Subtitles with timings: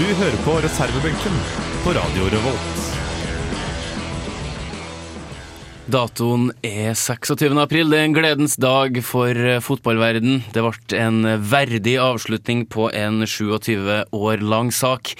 [0.00, 1.32] hører på reservebenken
[1.84, 2.91] på Radio Revolt.
[5.92, 7.52] Datoen er 26.
[7.60, 7.90] april.
[7.92, 10.38] Det er en gledens dag for eh, fotballverden.
[10.54, 15.12] Det ble en verdig avslutning på en 27 år lang sak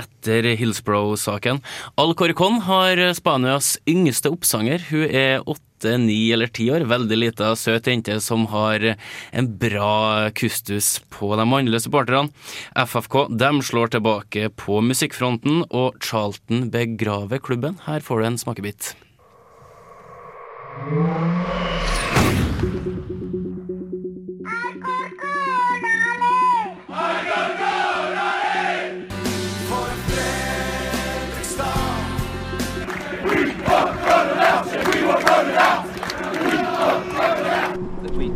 [0.00, 1.60] etter Hillsborough-saken.
[2.00, 4.86] Al Corcon har Spanias yngste oppsanger.
[4.88, 6.86] Hun er åtte, ni eller ti år.
[6.88, 12.32] Veldig lita, søt jente som har en bra kustus på de mannlige supporterne.
[12.72, 17.82] FFK de slår tilbake på musikkfronten, og Charlton begraver klubben.
[17.84, 18.94] Her får du en smakebit.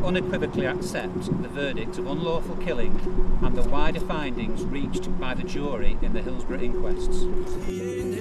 [0.08, 2.92] Unequivocally accept the verdict of unlawful killing
[3.42, 8.17] and the wider findings reached by the jury in the Hillsborough inquests.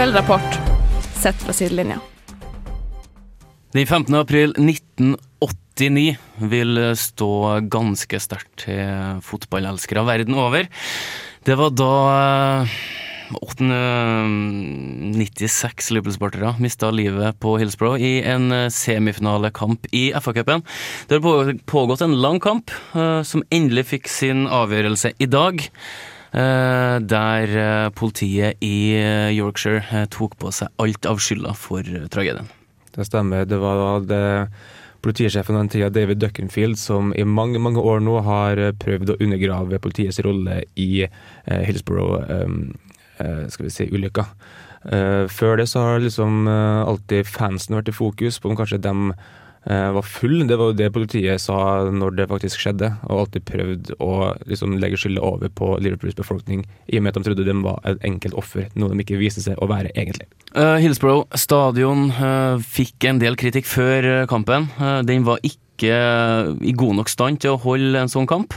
[0.00, 0.58] Aktuell rapport
[1.20, 1.98] sett fra sidelinja.
[3.72, 4.14] Den 15.
[4.14, 7.34] april 1989 vil stå
[7.68, 10.70] ganske sterkt til fotballelskere verden over.
[11.44, 11.90] Det var da
[12.64, 12.78] eh,
[15.20, 20.64] 96 Liverpool-sportere mista livet på Hillsborough i en eh, semifinalekamp i FA-cupen.
[21.12, 25.60] Det har pågått en lang kamp, eh, som endelig fikk sin avgjørelse i dag.
[26.32, 32.48] Eh, Der eh, politiet i eh, Yorkshire tok på seg alt av skylda for tragedien.
[32.94, 33.46] Det stemmer.
[33.46, 34.22] Det var det
[35.00, 39.80] politisjefen den tida, David Duckenfield, som i mange mange år nå har prøvd å undergrave
[39.80, 42.74] politiets rolle i eh, Hillsborough um,
[43.18, 43.88] eh, skal vi si,
[45.28, 49.10] før det så har liksom alltid fansen vært i fokus på om kanskje dem
[49.64, 50.46] var full.
[50.48, 54.12] Det var jo det politiet sa når det faktisk skjedde, og alltid prøvd å
[54.48, 57.80] liksom legge skylda over på Liverpools befolkning, i og med at de trodde de var
[57.88, 60.30] et enkelt offer, noe de ikke viste seg å være egentlig.
[60.50, 64.66] Uh, Hillsborough stadion uh, fikk en del kritikk før eh, kampen.
[64.80, 65.58] Uh, den var ikke
[65.88, 68.54] i god nok stand til å holde en sånn kamp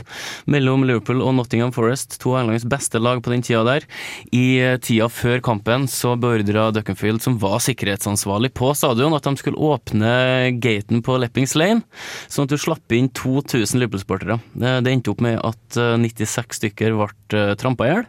[0.50, 3.86] mellom Liverpool og Nottingham Forest, to av Englands beste lag på den tida der.
[4.34, 9.34] I eh, tida før kampen så beordra Duckenfield, som var sikkerhetsansvarlig på stadion, at de
[9.40, 11.84] skulle åpne gaten på Leppings Lane,
[12.28, 14.38] sånn at du slapp inn 2000 Liverpool-sportere.
[14.52, 17.12] Det, det endte opp med at eh, 96 stykker ble
[17.58, 18.04] trampa i hjel.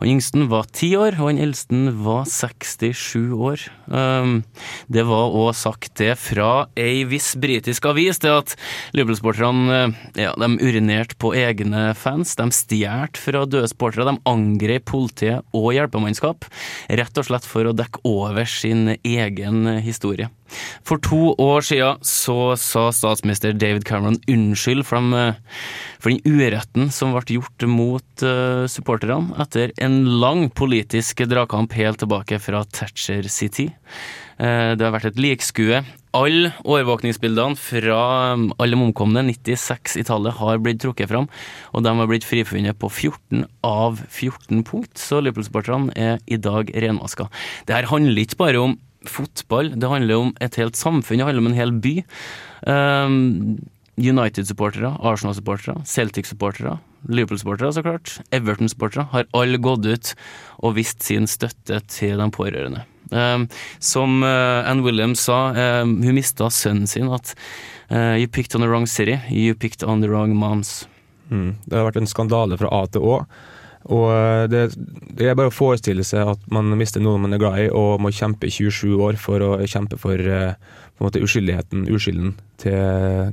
[0.00, 3.62] Han yngsten var 10 år, og han eldsten var 67 år.
[3.86, 4.40] Um,
[4.90, 8.53] det var òg sagt det fra ei viss britisk avis, det at
[8.94, 9.80] Liverpool-sporterne
[10.16, 15.72] eh, ja, urinerte på egne fans, de stjal fra døde sportere, de angrep politiet og
[15.76, 16.48] hjelpemannskap,
[16.88, 20.30] rett og slett for å dekke over sin egen historie.
[20.86, 25.38] For to år siden så sa statsminister David Cameron unnskyld for, dem,
[25.98, 32.02] for den uretten som ble gjort mot uh, supporterne etter en lang politisk dragkamp helt
[32.02, 33.70] tilbake fra Thatcher City.
[34.38, 35.82] Eh, Det har vært et likskue.
[36.14, 37.98] Alle overvåkningsbildene fra
[38.36, 41.26] um, alle omkomne, 96 i tallet, har blitt trukket fram,
[41.74, 46.70] og de har blitt frifunnet på 14 av 14 punkt, så Liverpool-sporterne er i dag
[46.70, 47.26] renvaska.
[47.66, 48.78] Det her handler ikke bare om
[49.10, 51.94] fotball, det handler om et helt samfunn, det handler om en hel by.
[52.70, 53.18] Um,
[53.98, 56.78] United-supportere, Arsenal-supportere, Celtic-supportere,
[57.08, 60.12] Liverpool-supportere så klart, Everton-sportere har alle gått ut
[60.64, 62.84] og vist sin støtte til de pårørende.
[63.12, 63.46] Um,
[63.84, 65.52] som uh, Ann Williams sa,
[65.82, 67.34] um, hun mista sønnen sin, at
[67.90, 70.88] uh, You picked on the wrong city, you picked on the wrong moms.
[71.28, 71.56] Mm.
[71.66, 73.18] Det har vært en skandale fra A til Å.
[73.92, 74.60] Og eh, det,
[75.12, 78.00] det er bare å forestille seg at man mister noen man er glad i, og
[78.00, 80.16] må kjempe i 27 år for å kjempe for
[81.04, 82.80] måte uskyldigheten, uskylden til,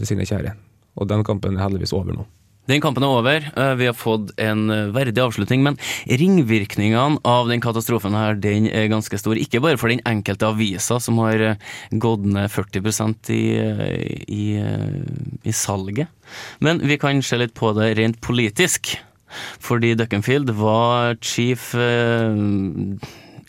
[0.01, 0.51] til sine kjære.
[0.99, 2.27] Og den kampen er heldigvis over nå.
[2.69, 3.45] Den kampen er over.
[3.57, 8.67] Eh, Vi har fått en eh, verdig avslutning, men ringvirkningene av den katastrofen her, den
[8.69, 9.39] er ganske stor.
[9.39, 13.43] Ikke bare for den enkelte avisa som har eh, gått ned 40 i,
[14.27, 14.45] i,
[15.43, 16.07] i salget,
[16.59, 18.93] men vi kan se litt på det rent politisk.
[19.63, 21.69] Fordi Duckenfield var chief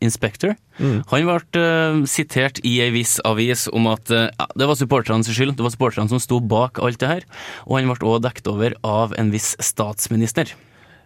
[0.03, 1.03] eh, Mm.
[1.13, 5.37] Han ble uh, sitert i ei viss avis om at uh, det var supporterne sin
[5.37, 7.31] skyld, det var supporterne som sto bak alt det her.
[7.69, 10.55] Og han ble òg dekket over av en viss statsminister.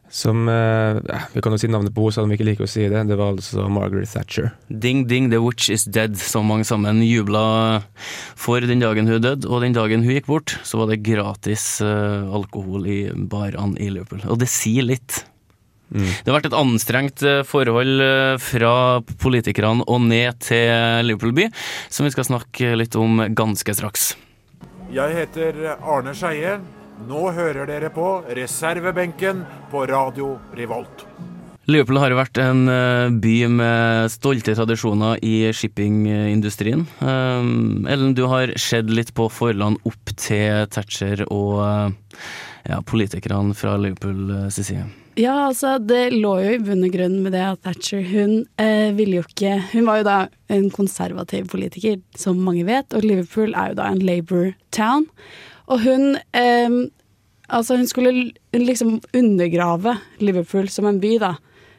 [0.07, 1.03] Som uh,
[1.35, 3.03] Vi kan jo si navnet på henne, selv om vi ikke liker å si det.
[3.11, 4.53] Det var altså Margaret Thatcher.
[4.71, 7.83] Ding ding, the witch is dead, som mange sammen jubla
[8.39, 9.51] for den dagen hun døde.
[9.51, 14.23] Og den dagen hun gikk bort, så var det gratis alkohol i barene i Liverpool.
[14.31, 15.25] Og det sier litt.
[15.91, 21.47] Det har vært et anstrengt eh, forhold eh, fra politikerne og ned til Liverpool by,
[21.93, 24.15] som vi skal snakke litt om ganske straks.
[24.93, 26.59] Jeg heter Arne Skeie.
[27.07, 31.05] Nå hører dere på reservebenken på Radio Revolt.
[31.67, 36.87] Liverpool har jo vært en eh, by med stolte tradisjoner i shippingindustrien.
[37.03, 41.95] Ellen, du har sett litt på forholdene opp til Thatcher og
[42.67, 45.06] ja, politikerne fra Liverpool eh, sin side.
[45.17, 48.93] Ja, altså det lå jo i bunn og grunn med det at Thatcher hun eh,
[48.93, 50.17] ville jo ikke Hun var jo da
[50.53, 55.09] en konservativ politiker, som mange vet, og Liverpool er jo da en Labour town.
[55.73, 56.77] Og hun eh,
[57.47, 61.37] Altså, hun skulle liksom undergrave Liverpool som en by, da.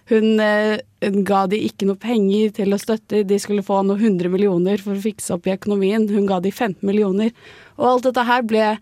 [0.07, 0.79] Hun, eh,
[1.27, 4.95] ga de ikke noe penger til å støtte, de skulle få noen hundre millioner for
[4.95, 6.07] å fikse opp i økonomien.
[6.07, 7.33] Hun ga de 15 millioner.
[7.75, 8.77] Og alt dette her ble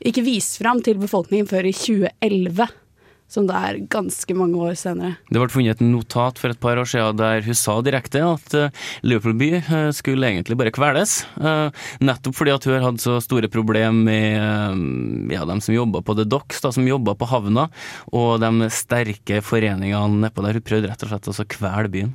[0.00, 2.70] ikke vist fram til befolkningen før i 2011,
[3.30, 5.16] som det er ganske mange år senere.
[5.30, 8.56] Det ble funnet et notat for et par år siden der hun sa direkte at
[8.58, 8.74] eh,
[9.06, 11.20] Liverpool by eh, skulle egentlig bare kveles.
[11.38, 16.02] eh, Nettopp fordi at hun har hatt så store problemer med ja, dem som jobba
[16.02, 17.68] på The Docks, da, som jobba på havna,
[18.10, 20.58] og de sterke foreningene nedpå der.
[20.58, 22.14] Hun prøvde rett og slett å kvele byen.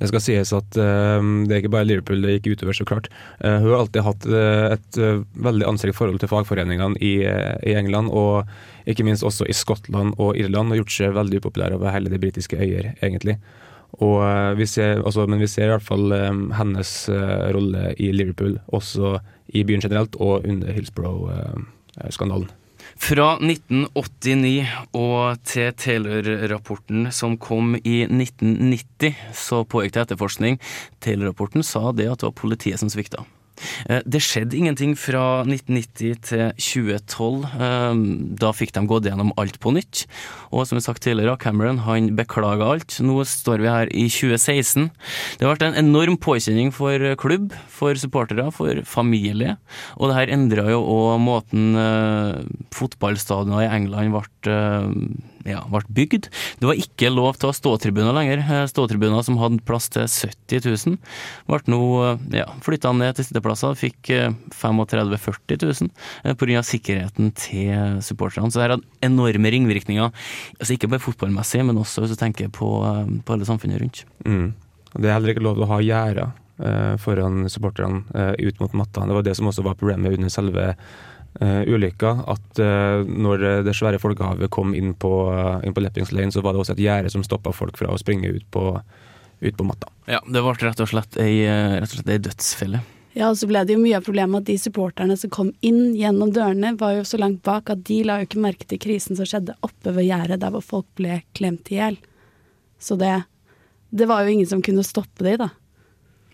[0.00, 3.10] Det skal sies at uh, det er ikke bare Liverpool det gikk utover, så klart.
[3.44, 5.00] Uh, hun har alltid hatt uh, et
[5.48, 8.48] veldig anstrengt forhold til fagforeningene i, i England, og
[8.88, 12.22] ikke minst også i Skottland og Irland, og gjort seg veldig upopulær over hele det
[12.22, 13.36] britiske øyer, egentlig.
[14.00, 14.22] Og,
[14.56, 16.92] vi ser, altså, men vi ser i hvert fall um, hennes
[17.52, 19.18] rolle i Liverpool, også
[19.50, 22.48] i byen generelt, og under Hillsborough-skandalen.
[22.98, 24.66] Fra 1989
[24.98, 30.58] og til Taylor-rapporten som kom i 1990, så pågikk det etterforskning.
[31.04, 33.24] Taylor-rapporten sa det at det var politiet som svikta.
[33.88, 37.44] Eh, Det skjedde ingenting fra 1990 til 2012.
[37.54, 37.94] Eh,
[38.40, 40.06] Da fikk de gått gjennom alt på nytt.
[40.52, 42.98] Og som jeg sagt tidligere, Cameron han beklaga alt.
[43.00, 44.90] Nå står vi her i 2016.
[45.38, 49.56] Det har vært en enorm påkjenning for klubb, for supportere, for familie.
[49.96, 52.42] Og det her endra jo òg måten eh,
[52.74, 54.56] fotballstadioner i England ble,
[55.50, 56.28] ja, ble bygd.
[56.60, 58.42] Det var ikke lov til å ha ståtribuner lenger.
[58.44, 60.98] Eh, Ståtribuner som hadde plass til 70 000,
[61.50, 63.76] ble nå eh, ja, flytta ned til sitteplasser.
[63.78, 65.90] Fikk eh, 35 000-40 000
[66.24, 66.64] eh, pga.
[66.66, 68.50] sikkerheten til supporterne.
[68.50, 70.12] Så det her hadde enorme ringvirkninger.
[70.58, 74.04] Altså Ikke bare fotballmessig, men også hvis du tenker på, eh, på hele samfunnet rundt.
[74.26, 74.52] Mm.
[74.96, 76.36] Det er heller ikke lov til å ha gjerder
[77.00, 78.02] foran supporterne
[78.36, 79.06] ut mot matta.
[79.08, 80.74] Det var det som også var problemet under selve
[81.40, 82.14] eh, ulykka.
[82.34, 86.42] At uh, når det svære folkehavet kom inn på, uh, inn på Leppings Lane, så
[86.44, 88.64] var det også et gjerde som stoppa folk fra å springe ut på,
[89.40, 89.90] ut på matta.
[90.10, 92.82] Ja, det ble rett og slett ei, eh, rett og slett ei dødsfelle.
[93.14, 95.96] Ja, og så ble det jo mye av problemet at de supporterne som kom inn
[95.98, 99.18] gjennom dørene, var jo så langt bak at de la jo ikke merke til krisen
[99.18, 101.98] som skjedde oppe ved gjerdet, der hvor folk ble klemt i hjel.
[102.80, 103.12] Så det,
[103.90, 105.50] det var jo ingen som kunne stoppe de, da.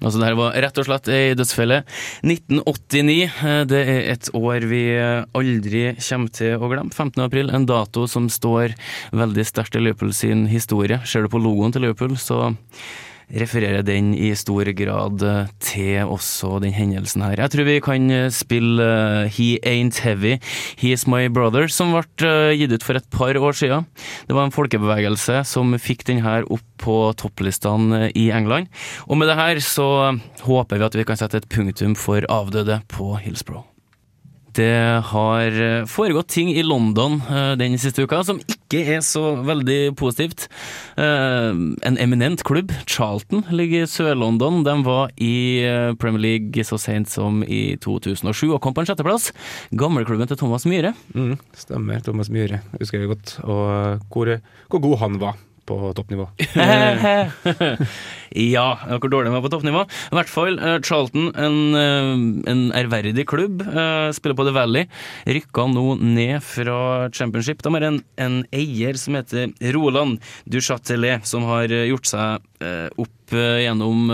[0.02, 1.80] Altså det her var rett og slett ei dødsfelle.
[2.26, 6.92] 1989, eh, det er et år vi eh, aldri kommer til å glemme.
[6.92, 7.22] 15.
[7.24, 8.76] april, en dato som står
[9.16, 11.00] veldig sterkt i Liverpool sin historie.
[11.08, 12.50] Ser du på logoen til Liverpool, så
[13.32, 17.40] refererer den i stor grad eh, til også den hendelsen her.
[17.42, 20.36] Jeg tror vi kan eh, spille eh, He Ain't Heavy,
[20.80, 23.86] He's My Brother, som ble gitt ut for et par år siden.
[24.28, 28.70] Det var en folkebevegelse som fikk den her opp på topplistene i England.
[29.08, 29.88] Og med det her så
[30.46, 33.75] håper vi at vi kan sette et punktum for avdøde på Hillsborough.
[34.56, 39.34] Det har eh, foregått ting i London eh, den siste uka som ikke er så
[39.44, 40.46] veldig positivt.
[40.96, 41.50] Eh,
[41.86, 44.62] En eminent klubb, Charlton, ligger i Sør-London.
[44.64, 45.34] De var i
[46.00, 49.28] Premier League så sent som i 2007 og kom på en sjetteplass.
[49.76, 50.94] Gamleklubben til Thomas Myhre.
[51.12, 52.00] Mm, stemmer.
[52.06, 53.36] Thomas Myhre husker jeg godt.
[53.44, 54.32] Og hvor,
[54.72, 55.36] hvor god han var
[55.66, 56.28] på toppnivå.
[58.56, 58.66] ja,
[59.00, 59.82] hvor dårlig de var på toppnivå.
[59.86, 62.12] I hvert fall eh, Charlton, en, eh,
[62.52, 64.84] en ærverdig klubb, eh, spiller på The Valley.
[65.26, 66.78] Rykka nå ned fra
[67.10, 67.64] Championship.
[67.66, 72.52] De har en, en eier som heter Roland Duchatelet, som har gjort seg
[72.96, 74.08] opp gjennom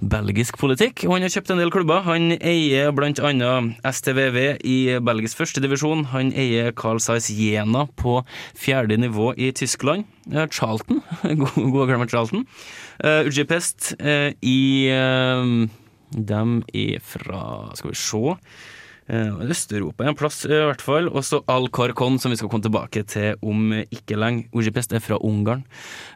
[0.00, 1.04] belgisk politikk.
[1.06, 2.04] Og han har kjøpt en del klubber.
[2.06, 6.06] Han eier annet STVV i Belgisk førstedivisjon.
[6.12, 8.20] Han eier Carl Zeiss Jena på
[8.54, 10.06] fjerde nivå i Tyskland.
[10.32, 11.02] Eh, Charlton,
[11.72, 12.46] gode gamle Charlton.
[13.04, 15.68] Uh, Ujipest uh, i uh,
[16.16, 18.36] Dem er fra Skal vi se
[19.10, 21.10] uh, Øst-Europa en plass, i hvert fall.
[21.12, 24.46] Og så Al-Karkon, som vi skal komme tilbake til om ikke lenge.
[24.56, 25.64] Ujipest er fra Ungarn.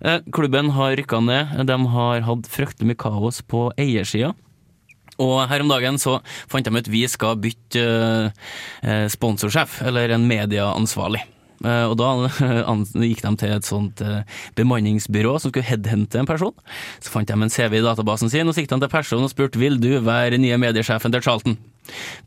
[0.04, 1.66] Eh, klubben har rykka ned.
[1.66, 4.34] De har hatt fryktelig mye kaos på eiersida.
[5.20, 6.18] Og her om dagen så
[6.50, 7.84] fant de ut vi skal bytte
[8.82, 11.22] eh, sponsorsjef, eller en medieansvarlig.
[11.60, 12.30] Eh, og da
[13.04, 14.22] gikk de til et sånt eh,
[14.56, 16.56] bemanningsbyrå som skulle headhente en person.
[17.04, 19.34] Så fant de en CV i databasen sin, og så gikk de til personen og
[19.34, 21.60] spurte vil du være nye mediesjefen til Charlton.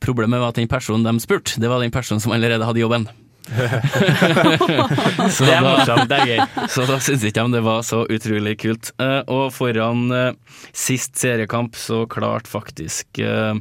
[0.03, 3.10] Problemet var at den personen de spurte, det var den personen som allerede hadde jobben.
[5.29, 6.39] så, Det da, morsomt, det er gøy.
[6.74, 8.91] så da syntes ikke de det var så utrolig kult.
[9.03, 13.55] Eh, og foran eh, sist seriekamp så klarte faktisk eh,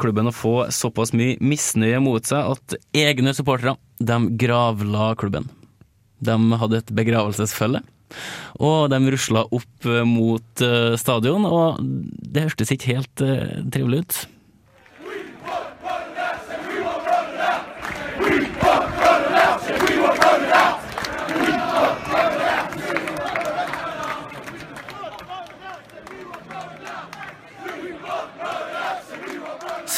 [0.00, 5.50] klubben å få såpass mye misnøye mot seg at egne supportere de gravla klubben.
[6.24, 7.82] De hadde et begravelsesfølge.
[8.62, 10.62] Og de rusla opp mot
[11.00, 13.22] stadion, og det hørtes ikke helt
[13.74, 14.18] trivelig ut.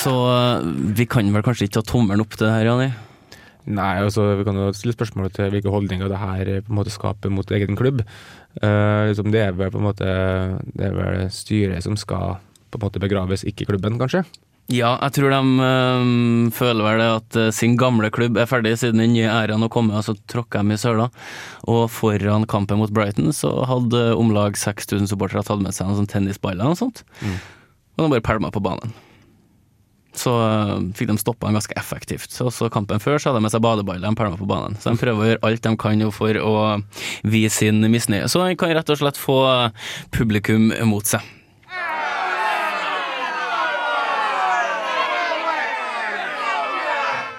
[0.06, 2.90] Så eh, vi kan vel kanskje ikke ta tommelen opp til det her, Jani?
[3.66, 6.78] Nei, altså vi kan jo stille spørsmål til hvilke holdninger det her eh, på en
[6.78, 8.04] måte skaper mot egen klubb.
[8.62, 10.06] Uh, liksom det er vel på en måte
[10.78, 12.38] Det er vel styret som skal
[12.72, 14.22] på en måte begraves, ikke klubben, kanskje?
[14.72, 16.06] Ja, jeg tror de øh,
[16.50, 19.70] føler vel det at øh, sin gamle klubb er ferdig siden den nye æraen har
[19.70, 21.06] kommet, og så tråkker de i søla.
[21.70, 26.00] Og foran kampen mot Brighton så hadde om lag 6000 supportere tatt med seg noen
[26.00, 27.04] sånn tennisballer og sånt.
[27.22, 27.38] Mm.
[27.94, 28.96] Og de bare pælma på banen.
[30.16, 32.32] Så øh, fikk de stoppa den ganske effektivt.
[32.32, 34.78] Så kampen før så hadde de med seg badeballer de pælma på banen.
[34.80, 36.56] Så de prøver å gjøre alt de kan for å
[37.26, 38.28] vise sin misnøye.
[38.30, 39.40] Så de kan rett og slett få
[40.14, 41.35] publikum mot seg.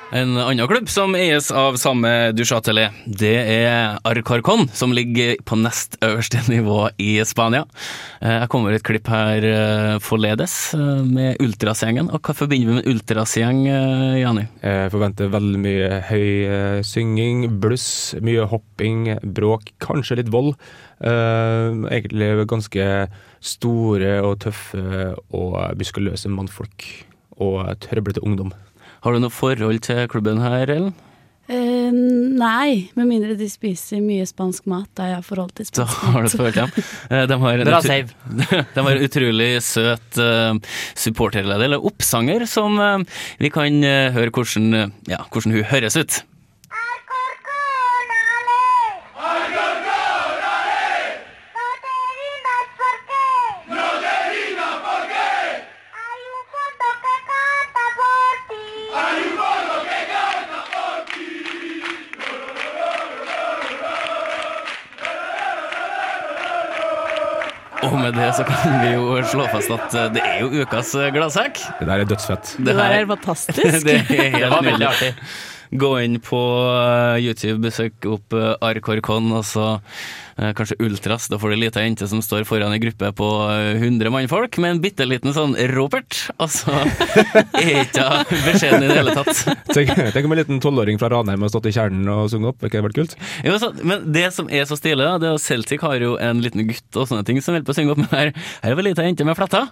[0.07, 5.97] En annen klubb som eies av samme Duchatelet, det er Arcarcon, som ligger på nest
[5.99, 7.65] øverste nivå i Spania.
[8.21, 12.07] Eh, Jeg kommer et klipp her eh, forledes eh, med Ultrasgjengen.
[12.15, 13.65] Og hva forbinder vi med Ultrasgjeng,
[14.21, 14.45] Jani?
[14.63, 16.29] Jeg forventer veldig mye høy
[16.87, 17.89] synging, bluss,
[18.23, 20.53] mye hopping, bråk, kanskje litt vold.
[21.03, 22.87] Egentlig ganske
[23.43, 26.87] store og tøffe og muskuløse mannfolk.
[27.43, 28.55] Og trøblete ungdom.
[29.07, 30.89] Har du noe forhold til klubben her, Ellen?
[31.47, 34.89] Uh, nei, med mindre de spiser mye spansk mat.
[34.99, 36.33] Da jeg har forhold til spansk har du mat.
[36.33, 36.89] et forhold til dem.
[37.15, 38.11] Eh, De har en, Bra save.
[38.75, 40.59] de har en utrolig søt uh,
[40.99, 43.05] supporterleder, eller oppsanger, som eh,
[43.39, 46.19] vi kan eh, høre hvordan, eh, ja, hvordan hun høres ut.
[67.85, 70.93] Og med det så kan vi jo slå fast at eh, det er jo ukas
[70.97, 71.61] eh, gladsak.
[71.79, 72.55] Det der er dødsfett.
[72.57, 73.59] Det der er fantastisk.
[73.87, 74.87] det er helt nydelig.
[74.89, 75.11] artig.
[75.77, 76.41] Gå inn på
[76.71, 79.67] eh, YouTube, besøk opp uh, Arkorkon, og så
[80.57, 81.27] kanskje Ultras.
[81.31, 84.59] Da får du ei lita jente som står foran ei gruppe på eh, 100 mannfolk
[84.61, 86.19] med en bitte liten sånn Robert.
[86.37, 86.73] Og så
[87.63, 89.43] er ikke hun beskjeden i det hele tatt.
[89.71, 92.67] Tenk, tenk om en liten tolvåring fra Ranheim har stått i kjernen og sunget opp.
[92.67, 93.17] Ikke det vært kult?
[93.47, 96.15] Jo, så, men det som er så stilig, da, det er at Celtic har jo
[96.21, 98.75] en liten gutt og sånne ting som holder på å synge opp, men her, her
[98.75, 99.71] er vel ei lita jente med fletter.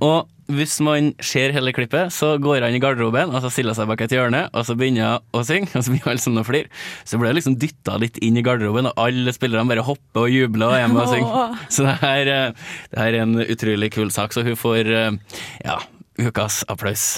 [0.00, 3.80] Og hvis man ser hele klippet, så går han i garderoben og så stiller han
[3.80, 6.38] seg bak et hjørne, og så begynner han å synge, og så blir alle sånn
[6.38, 6.68] og flir.
[7.02, 10.30] Så blir det liksom dytta litt inn i garderoben, og alle spillerne bare hopper og
[10.32, 11.46] juble og hjemme og synge.
[11.68, 15.78] Så det her, eh, det er en utrolig kul sak, så hun får eh, ja,
[16.22, 17.08] ukas applaus.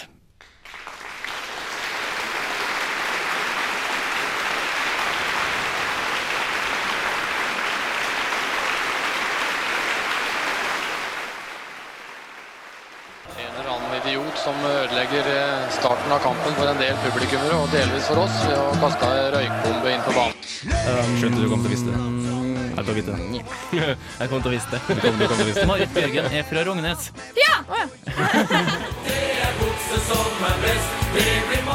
[13.39, 17.73] En eller annen idiot som ødelegger eh, starten av kampen for en del publikummere, og
[17.73, 20.35] delvis for oss, ved å kaste ei røykbombe inn på banen.
[21.21, 21.97] Skjønte du kom til å vise det.
[22.79, 23.21] Jeg tar vite det.
[23.75, 24.81] Jeg kom til å vise det.
[24.89, 25.67] Du kom til å vise det.
[25.69, 27.11] Marit Bjørgen er fra Rognes.
[27.37, 27.57] Ja!
[27.69, 27.71] Å,
[29.43, 29.49] ja.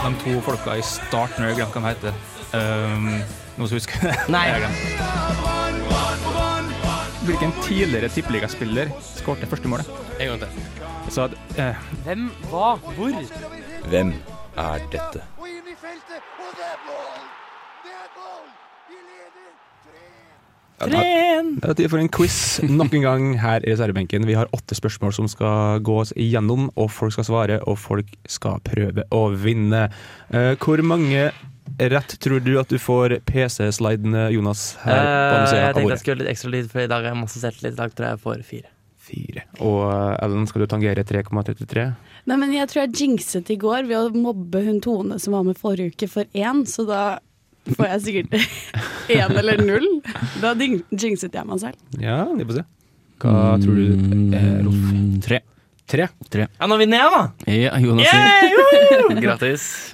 [0.04, 2.14] De to folka i starten, jeg har glemt hva de heter.
[2.54, 3.12] Um,
[3.60, 4.18] noen som husker det?
[4.34, 5.62] Nei.
[7.24, 9.88] Hvilken tidligere tippeligaspiller skårte første målet?
[10.20, 10.48] En gang til.
[11.10, 13.16] Så at, eh, Hvem, hva, hvor?
[13.90, 14.14] Hvem
[14.58, 15.22] er dette?
[20.84, 24.26] Det er- det er tid for en quiz nok en gang her i reservebenken.
[24.26, 28.60] Vi har åtte spørsmål som skal gås igjennom, og folk skal svare, og folk skal
[28.66, 29.90] prøve å vinne.
[30.34, 31.32] Eh, hvor mange
[31.80, 34.76] rett tror du at du får PC-sliden, Jonas?
[34.84, 36.88] Her på andre siden Eh, jeg tenkte jeg skulle gjøre litt ekstra lyd, for i
[36.92, 37.74] dag har jeg masse selvtillit.
[37.74, 38.72] I dag tror jeg jeg får fire.
[39.04, 39.44] Fire.
[39.60, 41.86] Og eh, Ellen, skal du tangere 3,33?
[42.30, 45.44] Nei, men jeg tror jeg jinxet i går ved å mobbe hun Tone som var
[45.48, 47.02] med forrige uke for én, så da
[47.74, 48.38] får jeg sikkert
[49.18, 49.90] én eller null.
[50.44, 51.80] Da jinxet jeg meg selv.
[52.00, 52.68] Ja, vi får se.
[53.24, 54.88] Hva tror du, eh, Rolf?
[55.24, 55.42] Tre.
[55.88, 56.08] Tre?
[56.32, 56.48] Tre.
[56.60, 57.52] Ja, nå vinner jeg, da!
[57.52, 58.08] Ja, Jonas.
[58.08, 59.93] Yeah, Gratis.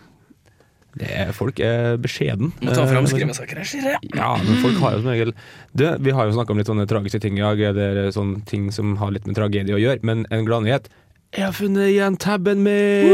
[0.97, 2.49] Det er, folk er beskjeden.
[2.65, 4.09] Må ta fram Eh, skrivesaker her, sier jeg.
[4.17, 5.33] Ja, men folk har jo som regel
[5.77, 8.71] det, Vi har jo snakka om litt sånne tragiske ting i dag, eller sånne ting
[8.73, 10.89] som har litt med tragedie å gjøre, men en gladnyhet
[11.35, 13.05] Jeg har funnet igjen tabben min!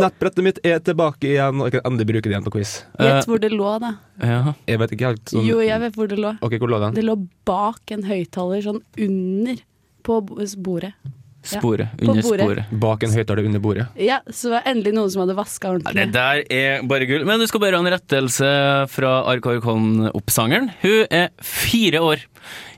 [0.00, 2.72] Nettbrettet mitt er tilbake igjen, og jeg kan endelig bruke det igjen på quiz.
[3.00, 3.94] Gjett hvor det lå, da.
[4.22, 4.52] Ja.
[4.68, 6.34] Jeg vet ikke helt sånn Jo, jeg vet hvor det lå.
[6.44, 6.94] Ok, hvor lå den?
[6.98, 7.16] Det lå
[7.48, 9.62] bak en høyttaler, sånn under
[10.06, 10.20] på
[10.62, 10.92] bordet.
[11.40, 11.88] Ja, Sporet.
[11.96, 12.40] Ja, Under bordet.
[12.44, 12.72] sporet.
[12.82, 13.86] Bak en høyttaler under bordet.
[13.96, 15.94] Ja, så var endelig noen som hadde vaska Ja, ordentlig.
[15.96, 17.24] Det der er bare gull.
[17.24, 18.50] Men du skal bare ha en rettelse
[18.92, 20.68] fra Arkarkon-oppsangeren.
[20.82, 22.26] Hun er fire år.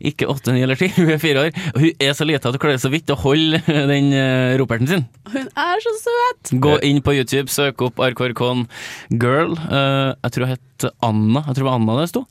[0.02, 0.88] Ikke åtte, ni eller ti.
[0.96, 1.58] Hun er fire år.
[1.74, 3.60] Og hun er så lita at hun klarer så vidt å holde
[3.92, 5.04] den uh, roperten sin.
[5.32, 6.54] Hun er så søt!
[6.62, 8.66] Gå inn på YouTube, søk opp Arkarkon
[9.10, 9.54] Girl.
[9.58, 11.42] Eh, jeg tror hun het Anna.
[11.46, 12.24] Jeg tror det var Anna det sto.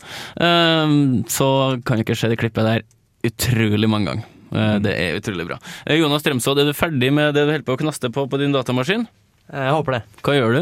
[0.47, 0.97] Eh,
[1.31, 1.50] så
[1.88, 2.85] kan du ikke se det klippet der
[3.27, 4.27] utrolig mange ganger.
[4.51, 5.60] Eh, det er utrolig bra.
[5.86, 8.41] Eh, Jonas Strømsodd, er du ferdig med det du holder på å knaste på på
[8.41, 9.08] din datamaskin?
[9.51, 10.01] Jeg håper det.
[10.24, 10.62] Hva gjør du?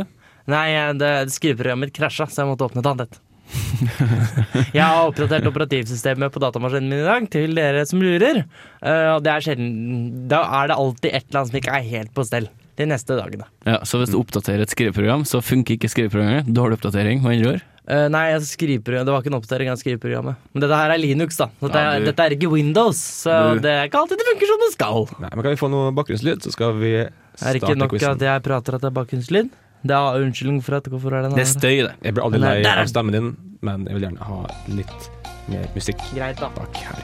[0.49, 0.67] Nei,
[0.97, 3.19] det, skriveprogrammet mitt krasja, så jeg måtte åpne et annet
[4.75, 8.43] jeg har oppdatert operativsystemet på datamaskinen min i dag, til dere som lurer.
[8.45, 11.87] Eh, og det er sjelden Da er det alltid et eller annet som ikke er
[11.95, 13.47] helt på stell de neste dagene.
[13.67, 16.47] Ja, Så hvis du oppdaterer et skriveprogram, så funker ikke skriveprogrammet.
[16.55, 17.65] Dårlig oppdatering, med andre ord.
[17.89, 18.41] Eh, nei, jeg
[18.85, 20.35] det var ikke en oppdatering av skriveprogrammet.
[20.53, 21.47] Men dette her er Linux, da.
[21.59, 24.27] Dette, Ja, er, du- dette er ikke Windows, så Du- det er ikke alltid det
[24.29, 25.07] funker som det skal.
[25.19, 27.09] Nei, men Kan vi få noe bakgrunnslyd, så skal vi Er
[27.53, 28.11] det ikke nok quizen.
[28.11, 29.49] at jeg prater at det er bakgrunnslyd?
[29.81, 31.95] Det er unnskyldning for at hvorfor er det Det er støy, det.
[32.03, 35.09] Jeg blir aldri lei av stemmen din, men jeg vil gjerne ha litt
[35.47, 36.49] mer musikk Greit, da.
[36.49, 37.03] bak her.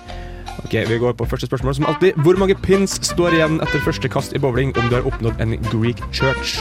[0.65, 2.13] Ok, Vi går på første spørsmål som alltid.
[2.15, 5.58] Hvor mange pins står igjen etter første kast i bowling om du har oppnådd en
[5.71, 6.60] Greek church?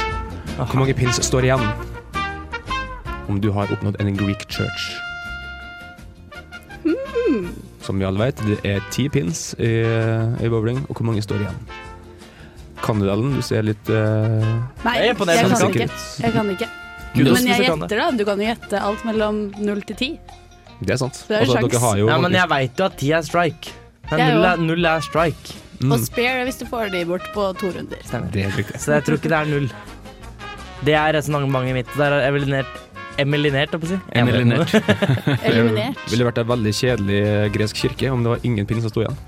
[0.56, 1.93] Hvor mange pins står igjen
[3.28, 4.92] om du har oppnådd en Greek church?
[7.84, 9.72] Som vi alle vet, det er ti pins i,
[10.40, 11.58] i bowling, og hvor mange står igjen?
[12.84, 13.08] Kan du,
[13.44, 14.40] ser litt uh,
[14.84, 15.86] Nei, Jeg er jeg, kan ikke.
[16.20, 16.68] Jeg kan ikke.
[17.14, 18.08] Kudos Men jeg gjetter, da.
[18.12, 20.08] Du kan jo gjette alt mellom null til ti.
[20.82, 21.20] Det er sant.
[21.28, 21.70] Det er Altså, sjans.
[21.72, 23.74] dere har jo Ja, men jeg veit jo at ti er strike.
[24.10, 25.60] Men null er, null er strike.
[25.80, 25.94] Mm.
[25.94, 28.00] Og spare hvis du får de bort på to runder.
[28.04, 28.32] Stemmer.
[28.34, 28.72] Det er.
[28.76, 29.68] Så jeg tror ikke det er null.
[30.84, 31.94] Det er resonnementet mitt.
[31.96, 32.80] Der er eliminert
[33.18, 33.98] Emelinert, holdt jeg på å si.
[34.18, 34.72] Emelinert.
[35.46, 35.98] Eliminert.
[36.04, 37.20] Det ville vært en veldig kjedelig
[37.54, 39.18] gresk kirke om det var ingen pinn som sto igjen.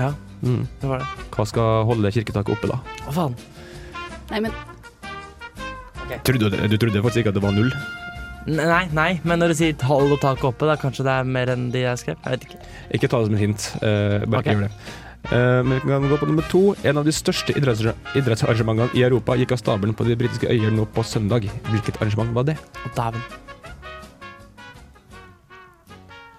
[0.00, 0.62] Ja, Mm.
[0.80, 1.06] det var det.
[1.36, 2.78] Hva skal holde kirketaket oppe, da?
[3.04, 3.34] Å, faen.
[4.30, 4.52] Nei, men
[6.24, 7.68] Trodde, du- du trodde faktisk ikke at det var null?
[8.46, 11.52] Nei, nei, men når du sier hold og tak oppe, da kanskje det er mer
[11.52, 12.16] enn de jeg skrev?
[12.24, 12.58] Jeg vet ikke.
[12.96, 13.66] Ikke ta det som et hint.
[13.82, 14.46] eh, bare Ok.
[14.46, 14.72] ikke gjør det.
[15.28, 16.62] Eh, men vi kan gå på nummer to.
[16.82, 20.86] En av de største idrettsarrangementene i Europa gikk av stabelen på de britiske øyer nå
[20.94, 21.46] på søndag.
[21.68, 22.56] Hvilket arrangement var det?
[22.84, 23.22] Å, dæven.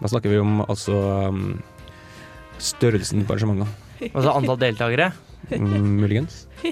[0.02, 0.98] Da snakker vi om altså
[1.30, 1.62] um,
[2.58, 3.70] størrelsen på arrangementene.
[4.16, 5.12] Altså antall deltakere?
[5.54, 6.48] Mm, muligens.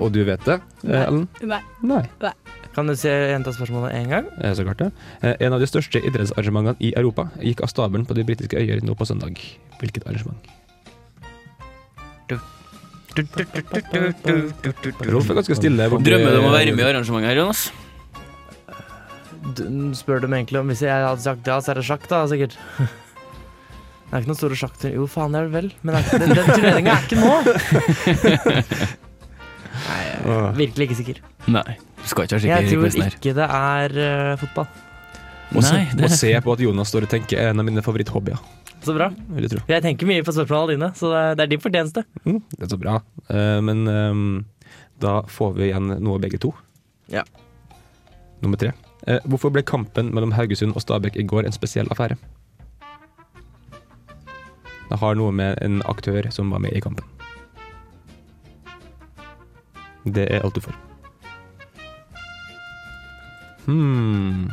[0.00, 0.54] Og du vet det,
[0.86, 1.26] eh, Ellen?
[1.44, 1.58] Nei.
[1.84, 2.00] Nei.
[2.22, 2.32] Nei.
[2.78, 4.26] Kan du se gjenta spørsmålet én gang?
[4.38, 4.92] Eh, Så klart det.
[5.22, 8.78] Eh, En av de største idrettsarrangementene i Europa gikk av stabelen på de britiske øyer
[8.86, 9.34] nå på søndag.
[9.80, 10.38] Hvilket arrangement?
[13.98, 15.88] Rolf er ganske stille.
[15.90, 17.62] borti- Drømmer du om å være med i arrangementet her, Jonas?
[19.56, 19.62] Du,
[19.96, 22.22] spør du meg egentlig om Hvis jeg hadde sagt ja, så er det sjakk, da,
[22.28, 22.54] sikkert.
[22.78, 25.68] Det er ikke noen store sjakk Jo, faen, det er det vel.
[25.82, 27.32] Men det er ikke- den, den turneringa er ikke nå.
[29.88, 31.20] Nei, jeg er virkelig ikke sikker.
[31.48, 31.76] Nei.
[32.02, 33.16] Du skal ikke være sikker Jeg i tror quizen her.
[33.18, 34.68] ikke det er eh, fotball.
[35.48, 37.64] Å se, Nei, det- å se på at Jonas står og tenker er en av
[37.64, 38.38] mine favoritthobbyer.
[38.84, 39.08] Så bra.
[39.32, 39.60] Vil jeg tro.
[39.66, 42.04] Jeg tenker mye på spørsmålene dine, så det er, det er din fortjeneste.
[42.24, 42.98] Mm, det er så bra.
[43.32, 44.44] Eh, men ehm,
[45.02, 46.52] da får vi igjen noe begge to.
[47.10, 47.24] Ja.
[48.44, 48.70] Nummer tre.
[49.08, 52.18] Eh, hvorfor ble kampen mellom Haugesund og Stabæk i går en spesiell affære?
[54.88, 57.04] Det har noe med en aktør som var med i kampen.
[60.14, 60.76] Det er alt du får.
[63.68, 64.48] Hmm.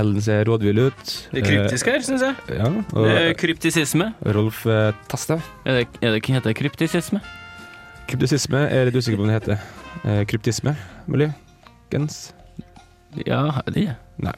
[0.00, 1.10] Ellen ser rådvill ut.
[1.30, 2.34] Det er kryptisk her, syns jeg.
[2.48, 4.12] Eh, Ja, og Det er kryptisisme.
[4.34, 4.92] Rolf eh,
[5.64, 7.20] Er det, er det, heter kryptisisme?
[8.08, 9.60] Kryptisisme er litt usikker på om det heter.
[10.04, 10.74] Eh, kryptisme,
[11.06, 12.32] muligens?
[13.24, 14.34] Ja, det er Nei.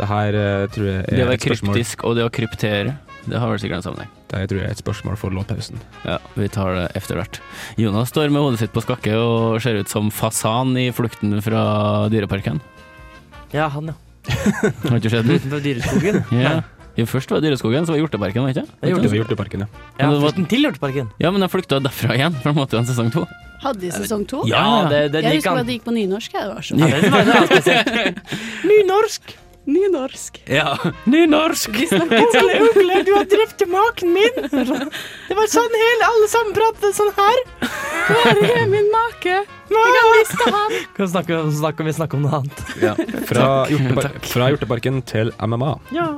[0.00, 0.32] Det her
[0.72, 2.96] tror jeg er et spørsmål Det å være kryptisk og det å kryptere,
[3.28, 4.19] det har vel sikkert en sammenheng.
[4.30, 5.80] Det tror jeg er et spørsmål for låtpausen.
[6.06, 7.40] Ja, vi tar det etter hvert.
[7.80, 11.64] Jonas står med hodet sitt på skakke og ser ut som fasan i flukten fra
[12.12, 12.60] dyreparken.
[13.52, 13.96] Ja, han, ja.
[14.30, 15.40] Har ikke sett den?
[15.40, 16.20] Utenfor Dyreskogen?
[16.44, 16.60] Ja.
[16.98, 18.78] Jo, først var det Dyreskogen, så var det Hjorteparken, var det ikke?
[18.82, 19.68] Det var Hjorteparken, ja.
[19.98, 21.10] Ja, Men var- til Hjorteparken.
[21.22, 23.22] Ja, men jeg flykta derfra igjen, for de måtte jo ha en sesong to.
[23.62, 24.42] Hadde de sesong to?
[24.48, 26.34] Ja, det, det jeg husker at det gikk på nynorsk.
[26.34, 28.20] jeg, Det var så Ja, det var, det var.
[28.70, 29.34] Nynorsk!
[29.64, 30.42] Nynorsk.
[30.48, 31.68] Ja, nynorsk!
[31.92, 34.38] Onkel, ugle, du har drept maken min!
[35.28, 37.42] Det var sånn hele alle sammen pratet sånn her.
[38.08, 39.36] Hvor er min make?
[39.70, 40.76] Jeg har mista han.
[40.96, 42.62] Kan snakke, snakke, vi snakke om noe annet.
[42.82, 42.94] Ja.
[43.30, 43.70] Fra, Takk.
[43.74, 45.72] hjortepar fra hjorteparken til MMA.
[45.94, 46.08] Ja.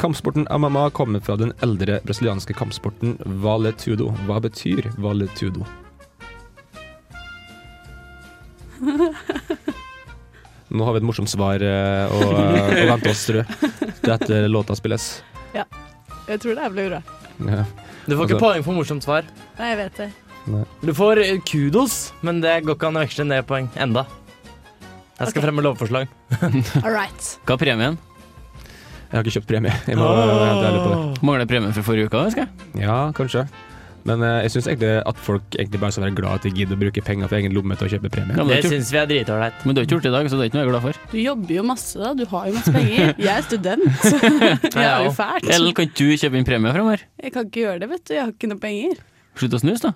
[0.00, 4.10] Kampsporten MMA kommer fra den eldre brasilianske kampsporten valetudo.
[4.26, 5.64] Hva betyr valetudo?
[10.76, 13.72] Nå har vi et morsomt svar eh, å, å vente oss, tror jeg.
[14.02, 15.08] Til etter låta spilles.
[15.56, 15.64] Ja.
[16.26, 17.00] Jeg tror det blir bra.
[17.46, 17.64] Ja.
[18.06, 19.26] Du får ikke Altså- poeng for morsomt svar.
[19.58, 20.10] Nei, jeg vet det.
[20.82, 24.06] Du får eh, kudos, men det går ikke an å veksle ned poeng enda.
[25.16, 25.46] Jeg skal okay.
[25.46, 26.12] fremme lovforslag.
[26.84, 27.30] All right.
[27.48, 27.96] Hva er premien?
[29.06, 29.72] Jeg har ikke kjøpt premie.
[29.86, 30.18] Jeg må oh.
[30.44, 31.24] hente ærlig på det.
[31.24, 32.26] Mangler premien fra forrige uke?
[32.28, 32.84] husker jeg?
[32.84, 33.46] Ja, kanskje.
[34.06, 36.78] Men uh, jeg syns egentlig at folk egentlig bare skal være glad at de gidder
[36.78, 38.36] å bruke penger for egen lomme til å kjøpe premie.
[38.38, 39.64] Ja, Det du syns vi er dritålreit.
[39.66, 40.74] Men du har ikke gjort det i dag, så det er ikke noe jeg er
[40.74, 41.00] glad for.
[41.10, 42.12] Du jobber jo masse, da.
[42.14, 43.12] Du har jo masse penger.
[43.26, 43.86] Jeg er student.
[44.76, 45.50] Det er jo fælt.
[45.56, 47.02] Ellen, kan ikke du kjøpe inn premie fremover?
[47.22, 48.14] Jeg kan ikke gjøre det, vet du.
[48.14, 49.02] Jeg har ikke noe penger.
[49.40, 49.92] Slutt å snuse, da.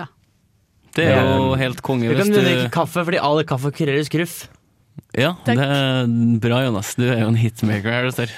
[0.00, 0.08] Ja.
[0.96, 4.42] Det er jo helt konge Du kan du drikke kaffe fordi all kaffe kurerer skruff.
[5.12, 5.56] Ja, Takk.
[5.58, 6.08] det er
[6.40, 6.94] bra, Jonas.
[6.96, 8.30] Du er jo en hitmaker her, det.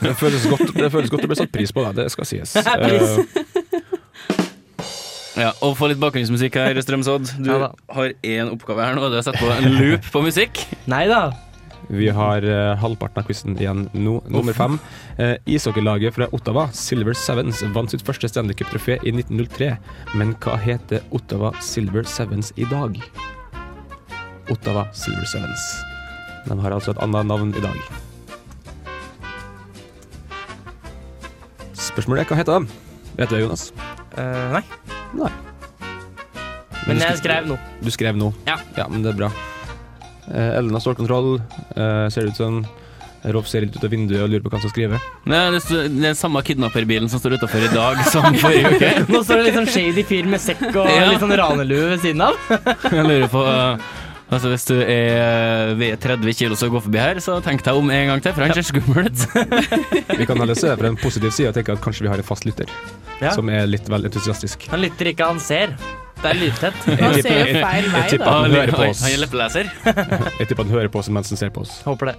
[0.00, 1.92] Det føles godt, det føles godt å bli satt pris på, da.
[1.96, 2.54] det skal sies.
[2.84, 3.64] Pris.
[5.36, 7.28] Eh, Ja, og få litt bakgrunnsmusikk her, Strømsodd.
[7.44, 7.72] Du Ja da.
[7.92, 10.62] har én oppgave her nå, og det er å sette på en loop på musikk.
[10.88, 11.26] Nei da.
[11.88, 14.16] vi har eh, halvparten av quizen igjen nå.
[14.32, 14.78] Nummer fem.
[15.20, 19.68] Uh, Ishockeylaget fra Ottawa, Silver Sevens, vant sitt første Stanley Cup-trofé i 1903.
[20.18, 22.96] Men hva heter Ottawa Silver Sevens i dag?
[24.50, 25.68] Ottawa Silver Sevens.
[26.48, 27.78] De har altså et annet navn i dag.
[31.76, 32.82] Spørsmålet er hva heter de?
[33.16, 33.68] Vet du det, Jonas?
[34.16, 34.64] Eh, nei.
[35.16, 35.32] Nei.
[36.86, 37.58] Men men jeg skrev- noe.
[37.82, 38.32] Du skrev noe?
[38.46, 38.58] Ja.
[38.76, 39.30] ja men det er bra.
[40.30, 41.40] Eh, Ellen har stålkontroll.
[41.74, 42.60] Eh, ser det ut som
[43.26, 44.98] Rolf ser litt ut av vinduet og lurer på hva han skal skrive.
[45.26, 48.90] Nei, det er det er samme kidnapperbilen som står utafor i dag, som forrige uke.
[49.10, 51.08] Nå står det litt sånn shady fyr med sekk og Ja.
[51.10, 52.38] litt sånn ranelue ved siden av.
[52.86, 53.82] Jeg lurer på uh,
[54.26, 57.90] Altså Hvis du er ved 30 kilo og går forbi her, så tenk deg om
[57.94, 59.26] en gang til, for han ser skummel ut.
[60.20, 62.26] Vi kan heller se fra en positiv side og tenke at kanskje vi har en
[62.26, 62.70] fast lytter
[63.22, 63.30] Ja.
[63.32, 64.66] som er litt vel entusiastisk.
[64.72, 65.76] Han lytter ikke, han ser.
[66.16, 66.78] Det er lydtett.
[66.98, 68.30] Han ser jo feil vei, da.
[68.32, 69.02] han hører på oss.
[69.04, 69.70] han er leppeleser.
[70.40, 71.76] Jeg tipper han hører på oss mens han ser på oss.
[71.86, 72.16] Håper det.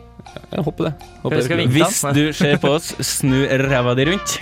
[0.53, 0.93] Jeg håper det.
[1.25, 1.67] Håper det.
[1.75, 4.37] Hvis du ser på oss, snu ræva di rundt.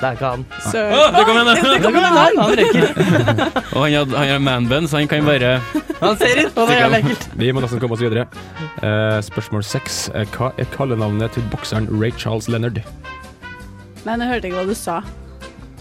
[0.00, 0.44] Det er ikke han.
[0.64, 2.84] Så, ah, det kom en Det annen, han rekker.
[3.76, 5.58] Og han har, han har manbun, så han kan bare
[6.00, 7.26] Han ser ut, og det er ekkelt.
[7.36, 8.24] Vi må nesten komme oss videre.
[8.80, 10.06] Uh, spørsmål seks.
[10.16, 12.80] Eh, hva er kallenavnet til bokseren Ray Charles Leonard?
[14.06, 15.02] Men jeg hørte ikke hva du sa.